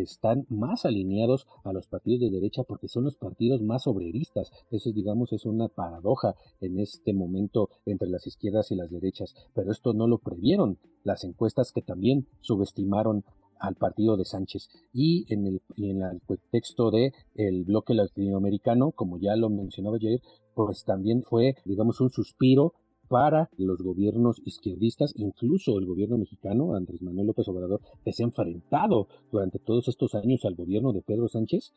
están 0.00 0.46
más 0.48 0.84
alineados 0.84 1.46
a 1.64 1.72
los 1.72 1.88
partidos 1.88 2.20
de 2.20 2.30
derecha 2.30 2.62
porque 2.64 2.88
son 2.88 3.04
los 3.04 3.16
partidos 3.16 3.62
más 3.62 3.86
obreristas. 3.86 4.50
Eso, 4.70 4.92
digamos, 4.92 5.32
es 5.32 5.46
una 5.46 5.68
paradoja 5.68 6.34
en 6.60 6.80
este 6.80 7.12
momento 7.12 7.70
entre 7.86 8.08
las 8.08 8.26
izquierdas 8.26 8.70
y 8.70 8.76
las 8.76 8.90
derechas. 8.90 9.34
Pero 9.54 9.72
esto 9.72 9.92
no 9.92 10.06
lo 10.06 10.18
previeron 10.18 10.78
las 11.02 11.24
encuestas 11.24 11.72
que 11.72 11.82
también 11.82 12.26
subestimaron 12.40 13.24
al 13.58 13.76
partido 13.76 14.16
de 14.16 14.24
Sánchez 14.24 14.68
y 14.92 15.32
en 15.32 15.46
el, 15.46 15.62
en 15.76 16.02
el 16.02 16.20
contexto 16.26 16.90
de 16.90 17.12
el 17.34 17.64
bloque 17.64 17.94
latinoamericano, 17.94 18.90
como 18.92 19.18
ya 19.18 19.36
lo 19.36 19.48
mencionaba 19.48 19.96
ayer, 19.96 20.20
pues 20.54 20.84
también 20.84 21.22
fue, 21.22 21.56
digamos, 21.64 22.00
un 22.00 22.10
suspiro 22.10 22.74
para 23.08 23.50
los 23.56 23.82
gobiernos 23.82 24.40
izquierdistas, 24.44 25.12
incluso 25.16 25.78
el 25.78 25.86
gobierno 25.86 26.18
mexicano, 26.18 26.74
Andrés 26.74 27.02
Manuel 27.02 27.28
López 27.28 27.48
Obrador, 27.48 27.80
que 28.04 28.12
se 28.12 28.22
ha 28.22 28.26
enfrentado 28.26 29.08
durante 29.30 29.58
todos 29.58 29.88
estos 29.88 30.14
años 30.14 30.44
al 30.44 30.54
gobierno 30.54 30.92
de 30.92 31.02
Pedro 31.02 31.28
Sánchez, 31.28 31.72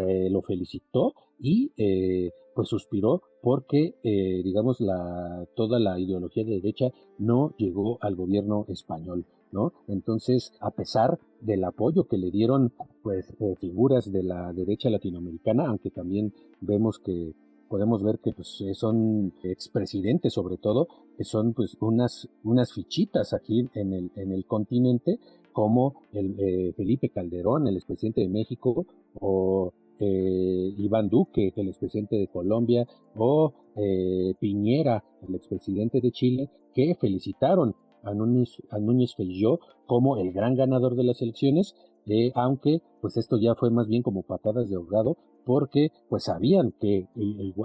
eh, 0.00 0.28
lo 0.30 0.42
felicitó 0.42 1.14
y 1.38 1.72
eh, 1.76 2.30
pues 2.54 2.68
suspiró 2.68 3.22
porque, 3.42 3.94
eh, 4.02 4.42
digamos, 4.42 4.80
la, 4.80 5.46
toda 5.54 5.78
la 5.78 5.98
ideología 5.98 6.44
de 6.44 6.56
derecha 6.56 6.90
no 7.18 7.54
llegó 7.56 7.98
al 8.00 8.14
gobierno 8.16 8.66
español. 8.68 9.24
¿No? 9.52 9.72
Entonces, 9.88 10.52
a 10.60 10.70
pesar 10.70 11.18
del 11.40 11.64
apoyo 11.64 12.06
que 12.06 12.16
le 12.16 12.30
dieron, 12.30 12.72
pues, 13.02 13.34
figuras 13.58 14.12
de 14.12 14.22
la 14.22 14.52
derecha 14.52 14.90
latinoamericana, 14.90 15.66
aunque 15.66 15.90
también 15.90 16.32
vemos 16.60 17.00
que 17.00 17.34
podemos 17.70 18.02
ver 18.02 18.18
que 18.18 18.32
pues, 18.32 18.60
eh, 18.62 18.74
son 18.74 19.32
expresidentes 19.44 20.34
sobre 20.34 20.56
todo, 20.56 20.88
que 21.16 21.24
son 21.24 21.54
pues 21.54 21.76
unas, 21.80 22.28
unas 22.42 22.72
fichitas 22.72 23.32
aquí 23.32 23.70
en 23.74 23.92
el, 23.92 24.10
en 24.16 24.32
el 24.32 24.44
continente, 24.44 25.20
como 25.52 25.94
el 26.12 26.34
eh, 26.38 26.72
Felipe 26.76 27.10
Calderón, 27.10 27.68
el 27.68 27.76
expresidente 27.76 28.22
de 28.22 28.28
México, 28.28 28.86
o 29.20 29.72
eh, 30.00 30.74
Iván 30.78 31.08
Duque, 31.08 31.52
el 31.54 31.68
expresidente 31.68 32.16
de 32.16 32.26
Colombia, 32.26 32.86
o 33.14 33.54
Piñera, 34.40 35.02
el 35.26 35.34
expresidente 35.36 36.00
de 36.00 36.10
Chile, 36.10 36.50
que 36.74 36.96
felicitaron 37.00 37.74
a 38.02 38.12
Núñez, 38.12 38.60
a 38.70 38.78
Núñez 38.78 39.14
como 39.86 40.18
el 40.18 40.32
gran 40.32 40.54
ganador 40.54 40.96
de 40.96 41.04
las 41.04 41.22
elecciones, 41.22 41.74
aunque 42.34 42.82
pues 43.00 43.16
esto 43.16 43.38
ya 43.38 43.54
fue 43.54 43.70
más 43.70 43.88
bien 43.88 44.02
como 44.02 44.22
patadas 44.22 44.68
de 44.68 44.76
ahogado, 44.76 45.16
porque 45.44 45.90
pues 46.08 46.24
sabían 46.24 46.72
que 46.80 47.08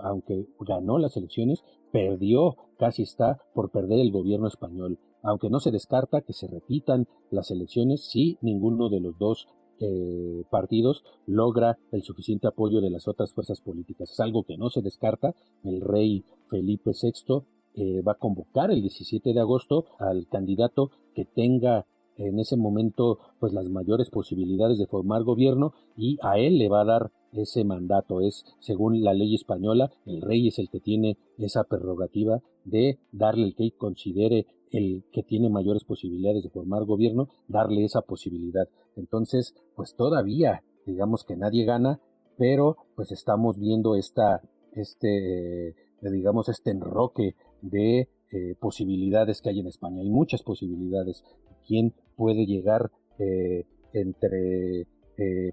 aunque 0.03 0.47
ganó 0.59 0.97
las 0.97 1.17
elecciones, 1.17 1.63
perdió, 1.91 2.55
casi 2.77 3.03
está 3.03 3.39
por 3.53 3.71
perder 3.71 3.99
el 3.99 4.11
gobierno 4.11 4.47
español. 4.47 4.99
Aunque 5.21 5.49
no 5.49 5.59
se 5.59 5.71
descarta 5.71 6.21
que 6.21 6.33
se 6.33 6.47
repitan 6.47 7.07
las 7.31 7.51
elecciones 7.51 8.05
si 8.05 8.37
ninguno 8.41 8.89
de 8.89 8.99
los 8.99 9.17
dos 9.17 9.47
eh, 9.79 10.43
partidos 10.49 11.03
logra 11.25 11.77
el 11.91 12.03
suficiente 12.03 12.47
apoyo 12.47 12.79
de 12.79 12.89
las 12.89 13.07
otras 13.07 13.33
fuerzas 13.33 13.59
políticas. 13.61 14.11
Es 14.11 14.19
algo 14.19 14.43
que 14.43 14.57
no 14.57 14.69
se 14.69 14.81
descarta. 14.81 15.35
El 15.63 15.81
rey 15.81 16.23
Felipe 16.47 16.91
VI 16.91 17.43
eh, 17.75 18.01
va 18.01 18.13
a 18.13 18.17
convocar 18.17 18.71
el 18.71 18.81
17 18.81 19.33
de 19.33 19.39
agosto 19.39 19.85
al 19.99 20.27
candidato 20.27 20.91
que 21.13 21.25
tenga 21.25 21.85
en 22.17 22.39
ese 22.39 22.57
momento 22.57 23.19
pues 23.39 23.53
las 23.53 23.69
mayores 23.69 24.09
posibilidades 24.09 24.77
de 24.77 24.87
formar 24.87 25.23
gobierno 25.23 25.73
y 25.97 26.17
a 26.21 26.37
él 26.37 26.57
le 26.57 26.69
va 26.69 26.81
a 26.81 26.85
dar 26.85 27.11
ese 27.33 27.63
mandato. 27.63 28.21
Es, 28.21 28.45
según 28.59 29.03
la 29.03 29.13
ley 29.13 29.35
española, 29.35 29.91
el 30.05 30.21
rey 30.21 30.47
es 30.47 30.59
el 30.59 30.69
que 30.69 30.79
tiene 30.79 31.17
esa 31.37 31.63
prerrogativa 31.63 32.41
de 32.63 32.99
darle 33.11 33.45
el 33.47 33.55
que 33.55 33.71
considere 33.71 34.47
el 34.71 35.03
que 35.11 35.23
tiene 35.23 35.49
mayores 35.49 35.83
posibilidades 35.83 36.43
de 36.43 36.49
formar 36.49 36.83
gobierno, 36.85 37.29
darle 37.47 37.85
esa 37.85 38.01
posibilidad. 38.01 38.67
Entonces, 38.95 39.53
pues 39.75 39.95
todavía, 39.95 40.63
digamos 40.85 41.23
que 41.23 41.37
nadie 41.37 41.65
gana, 41.65 41.99
pero 42.37 42.77
pues 42.95 43.11
estamos 43.11 43.59
viendo 43.59 43.95
esta, 43.95 44.41
este, 44.73 45.69
eh, 45.69 45.75
digamos, 46.01 46.49
este 46.49 46.71
enroque 46.71 47.35
de 47.61 48.09
eh, 48.31 48.55
posibilidades 48.59 49.41
que 49.41 49.49
hay 49.49 49.59
en 49.59 49.67
España. 49.67 50.01
Hay 50.01 50.09
muchas 50.09 50.43
posibilidades. 50.43 51.23
¿Quién 51.67 51.93
puede 52.15 52.45
llegar 52.45 52.91
eh, 53.19 53.65
entre 53.93 54.87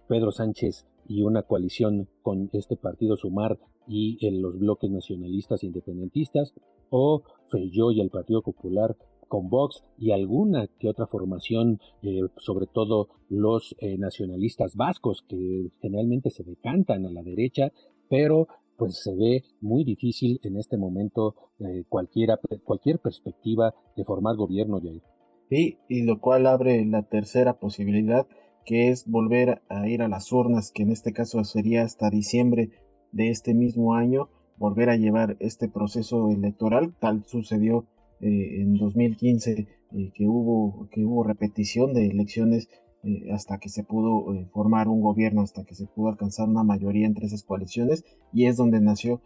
Pedro 0.09 0.33
Sánchez 0.33 0.87
y 1.07 1.23
una 1.23 1.43
coalición 1.43 2.09
con 2.23 2.51
este 2.53 2.77
partido 2.77 3.17
Sumar 3.17 3.59
y 3.87 4.25
en 4.27 4.43
los 4.43 4.59
bloques 4.59 4.91
nacionalistas 4.91 5.63
e 5.63 5.67
independentistas, 5.67 6.55
o 6.91 7.23
Feyó 7.51 7.91
y 7.91 8.01
el 8.01 8.11
Partido 8.11 8.43
Popular 8.43 8.97
con 9.29 9.49
Vox 9.49 9.83
y 9.97 10.11
alguna 10.11 10.69
que 10.79 10.89
otra 10.89 11.07
formación, 11.07 11.81
eh, 12.03 12.21
sobre 12.37 12.67
todo 12.67 13.09
los 13.31 13.75
eh, 13.79 13.97
nacionalistas 13.97 14.77
vascos, 14.77 15.25
que 15.27 15.71
generalmente 15.81 16.31
se 16.31 16.45
decantan 16.45 17.07
a 17.07 17.11
la 17.11 17.23
derecha, 17.23 17.73
pero 18.11 18.49
pues 18.83 18.99
se 19.01 19.15
ve 19.15 19.45
muy 19.61 19.85
difícil 19.85 20.41
en 20.43 20.57
este 20.57 20.77
momento 20.77 21.37
eh, 21.61 21.85
cualquier 21.89 22.99
perspectiva 22.99 23.73
de 23.97 24.05
formar 24.05 24.35
gobierno, 24.35 24.81
y, 25.49 25.79
y 25.89 26.03
lo 26.03 26.19
cual 26.19 26.49
abre 26.49 26.85
la 26.85 27.05
tercera 27.05 27.61
posibilidad 27.61 28.27
que 28.67 28.89
es 28.89 29.07
volver 29.07 29.63
a 29.69 29.89
ir 29.89 30.03
a 30.03 30.09
las 30.09 30.33
urnas, 30.33 30.73
que 30.73 30.83
en 30.83 30.91
este 30.91 31.13
caso 31.13 31.45
sería 31.45 31.85
hasta 31.85 32.11
diciembre 32.11 32.71
de 33.13 33.31
este 33.31 33.55
mismo 33.55 33.95
año, 33.95 34.31
volver 34.57 34.91
a 34.91 34.97
llevar 34.97 35.37
este 35.39 35.69
proceso 35.69 36.31
electoral, 36.31 36.93
tal 36.99 37.25
sucedió 37.25 37.87
eh, 38.21 38.63
en 38.63 38.79
2015 38.79 39.53
eh, 39.53 40.11
que 40.13 40.27
hubo 40.27 40.89
que 40.91 41.05
hubo 41.05 41.23
repetición 41.23 41.95
de 41.95 42.09
elecciones 42.09 42.69
eh, 43.03 43.33
hasta 43.33 43.59
que 43.59 43.69
se 43.69 43.85
pudo 43.85 44.27
formar 44.53 44.89
un 44.89 45.01
gobierno, 45.01 45.43
hasta 45.43 45.65
que 45.65 45.75
se 45.75 45.87
pudo 45.87 46.09
alcanzar 46.09 46.49
una 46.49 46.63
mayoría 46.63 47.07
entre 47.07 47.27
esas 47.27 47.43
coaliciones 47.43 48.05
y 48.33 48.47
es 48.47 48.57
donde 48.57 48.81
nació 48.81 49.21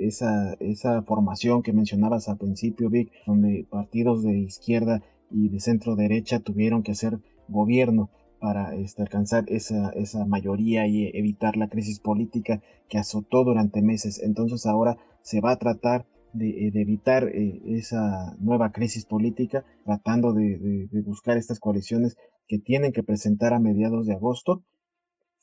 esa, 0.00 0.54
esa 0.60 1.02
formación 1.02 1.62
que 1.62 1.72
mencionabas 1.72 2.28
al 2.28 2.38
principio, 2.38 2.88
Vic, 2.88 3.10
donde 3.26 3.66
partidos 3.68 4.22
de 4.22 4.38
izquierda 4.38 5.02
y 5.30 5.48
de 5.48 5.58
centro 5.58 5.96
derecha 5.96 6.38
tuvieron 6.38 6.84
que 6.84 6.92
hacer 6.92 7.18
gobierno 7.48 8.10
para 8.40 8.74
este, 8.74 9.02
alcanzar 9.02 9.44
esa, 9.48 9.90
esa 9.90 10.24
mayoría 10.24 10.86
y 10.86 11.10
evitar 11.12 11.56
la 11.56 11.68
crisis 11.68 12.00
política 12.00 12.62
que 12.88 12.98
azotó 12.98 13.44
durante 13.44 13.82
meses. 13.82 14.20
Entonces 14.22 14.66
ahora 14.66 14.96
se 15.22 15.40
va 15.40 15.52
a 15.52 15.58
tratar 15.58 16.06
de, 16.32 16.68
eh, 16.68 16.72
evitar 16.74 17.24
eh, 17.24 17.60
esa 17.66 18.36
nueva 18.38 18.70
crisis 18.70 19.04
política, 19.04 19.64
tratando 19.84 20.32
de, 20.32 20.88
buscar 21.04 21.36
estas 21.36 21.58
coaliciones 21.58 22.16
que 22.48 22.58
tienen 22.58 22.92
que 22.92 23.02
presentar 23.02 23.52
a 23.52 23.60
mediados 23.60 24.06
de 24.06 24.14
agosto. 24.14 24.62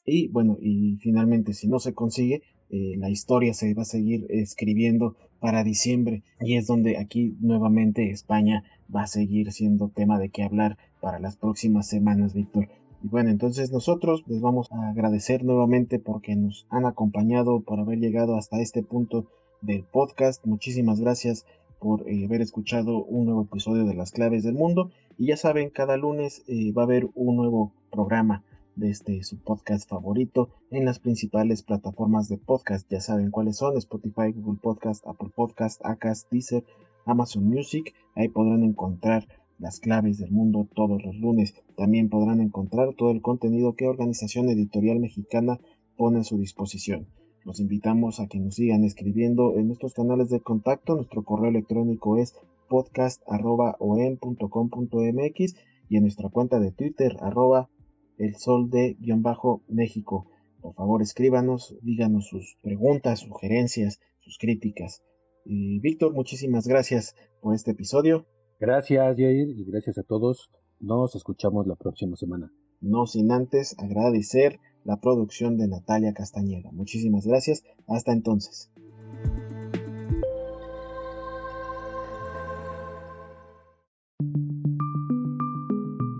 Y 0.05 0.27
bueno, 0.29 0.57
y 0.59 0.97
finalmente 0.97 1.53
si 1.53 1.67
no 1.67 1.79
se 1.79 1.93
consigue, 1.93 2.41
eh, 2.69 2.95
la 2.97 3.09
historia 3.09 3.53
se 3.53 3.73
va 3.73 3.83
a 3.83 3.85
seguir 3.85 4.25
escribiendo 4.29 5.15
para 5.39 5.63
diciembre 5.63 6.23
y 6.41 6.55
es 6.55 6.65
donde 6.65 6.97
aquí 6.97 7.35
nuevamente 7.39 8.09
España 8.09 8.63
va 8.93 9.03
a 9.03 9.07
seguir 9.07 9.51
siendo 9.51 9.89
tema 9.89 10.17
de 10.17 10.29
qué 10.29 10.43
hablar 10.43 10.77
para 10.99 11.19
las 11.19 11.37
próximas 11.37 11.87
semanas, 11.87 12.33
Víctor. 12.33 12.67
Y 13.03 13.07
bueno, 13.07 13.29
entonces 13.29 13.71
nosotros 13.71 14.23
les 14.27 14.41
vamos 14.41 14.71
a 14.71 14.89
agradecer 14.89 15.43
nuevamente 15.43 15.99
porque 15.99 16.35
nos 16.35 16.65
han 16.69 16.85
acompañado, 16.85 17.61
por 17.61 17.79
haber 17.79 17.99
llegado 17.99 18.35
hasta 18.35 18.59
este 18.59 18.81
punto 18.81 19.27
del 19.61 19.83
podcast. 19.83 20.43
Muchísimas 20.45 20.99
gracias 20.99 21.45
por 21.79 22.09
eh, 22.09 22.25
haber 22.25 22.41
escuchado 22.41 23.03
un 23.03 23.25
nuevo 23.25 23.43
episodio 23.43 23.85
de 23.85 23.93
Las 23.93 24.11
Claves 24.11 24.43
del 24.43 24.55
Mundo. 24.55 24.91
Y 25.17 25.27
ya 25.27 25.37
saben, 25.37 25.69
cada 25.69 25.97
lunes 25.97 26.43
eh, 26.47 26.71
va 26.71 26.83
a 26.83 26.85
haber 26.85 27.09
un 27.15 27.35
nuevo 27.35 27.73
programa 27.91 28.43
de 28.75 28.89
este 28.89 29.23
su 29.23 29.37
podcast 29.37 29.87
favorito 29.89 30.49
en 30.69 30.85
las 30.85 30.99
principales 30.99 31.63
plataformas 31.63 32.27
de 32.27 32.37
podcast. 32.37 32.89
Ya 32.91 33.01
saben 33.01 33.31
cuáles 33.31 33.57
son: 33.57 33.77
Spotify, 33.77 34.31
Google 34.33 34.59
Podcast, 34.61 35.05
Apple 35.07 35.31
Podcast, 35.35 35.81
Acast, 35.85 36.29
Deezer, 36.31 36.63
Amazon 37.05 37.47
Music. 37.47 37.93
Ahí 38.15 38.27
podrán 38.27 38.63
encontrar 38.63 39.27
las 39.59 39.79
claves 39.79 40.17
del 40.17 40.31
mundo 40.31 40.67
todos 40.75 41.03
los 41.03 41.15
lunes. 41.15 41.55
También 41.77 42.09
podrán 42.09 42.41
encontrar 42.41 42.93
todo 42.95 43.11
el 43.11 43.21
contenido 43.21 43.75
que 43.75 43.87
Organización 43.87 44.49
Editorial 44.49 44.99
Mexicana 44.99 45.59
pone 45.97 46.19
a 46.19 46.23
su 46.23 46.37
disposición. 46.37 47.07
Los 47.45 47.59
invitamos 47.59 48.19
a 48.19 48.27
que 48.27 48.39
nos 48.39 48.55
sigan 48.55 48.83
escribiendo 48.83 49.55
en 49.55 49.67
nuestros 49.67 49.93
canales 49.93 50.29
de 50.29 50.41
contacto. 50.41 50.95
Nuestro 50.95 51.23
correo 51.23 51.51
electrónico 51.51 52.17
es 52.17 52.33
podcast.om.com.mx 52.69 55.55
y 55.87 55.97
en 55.97 56.01
nuestra 56.01 56.29
cuenta 56.29 56.59
de 56.59 56.71
Twitter 56.71 57.15
arroba 57.21 57.69
el 58.17 58.35
sol 58.35 58.71
de 58.71 58.97
guion 58.99 59.21
bajo 59.21 59.61
México. 59.67 60.25
Por 60.59 60.73
favor 60.73 61.03
escríbanos, 61.03 61.75
díganos 61.83 62.27
sus 62.27 62.57
preguntas, 62.63 63.19
sugerencias, 63.19 63.99
sus 64.21 64.39
críticas. 64.39 65.03
Y 65.45 65.79
Víctor, 65.81 66.13
muchísimas 66.13 66.67
gracias 66.67 67.15
por 67.41 67.53
este 67.53 67.69
episodio. 67.71 68.25
Gracias, 68.59 69.17
Jair, 69.17 69.49
y 69.49 69.65
gracias 69.65 69.99
a 69.99 70.03
todos. 70.03 70.49
Nos 70.79 71.15
escuchamos 71.15 71.67
la 71.67 71.75
próxima 71.75 72.15
semana. 72.15 72.51
No 72.81 73.05
sin 73.05 73.31
antes 73.31 73.75
agradecer 73.77 74.59
la 74.85 74.97
producción 74.97 75.57
de 75.57 75.67
Natalia 75.67 76.13
Castañeda. 76.13 76.71
Muchísimas 76.71 77.25
gracias. 77.25 77.63
Hasta 77.87 78.13
entonces. 78.13 78.71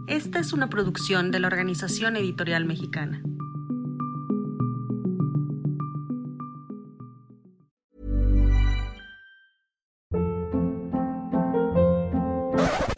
Esta 0.08 0.40
es 0.40 0.52
una 0.54 0.70
producción 0.70 1.32
de 1.32 1.40
la 1.40 1.48
Organización 1.48 2.18
Editorial 2.18 2.66
Mexicana. 2.66 3.22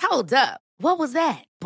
Hold 0.10 0.34
up. 0.34 0.62
What 0.80 1.00
was 1.00 1.14
that? 1.14 1.46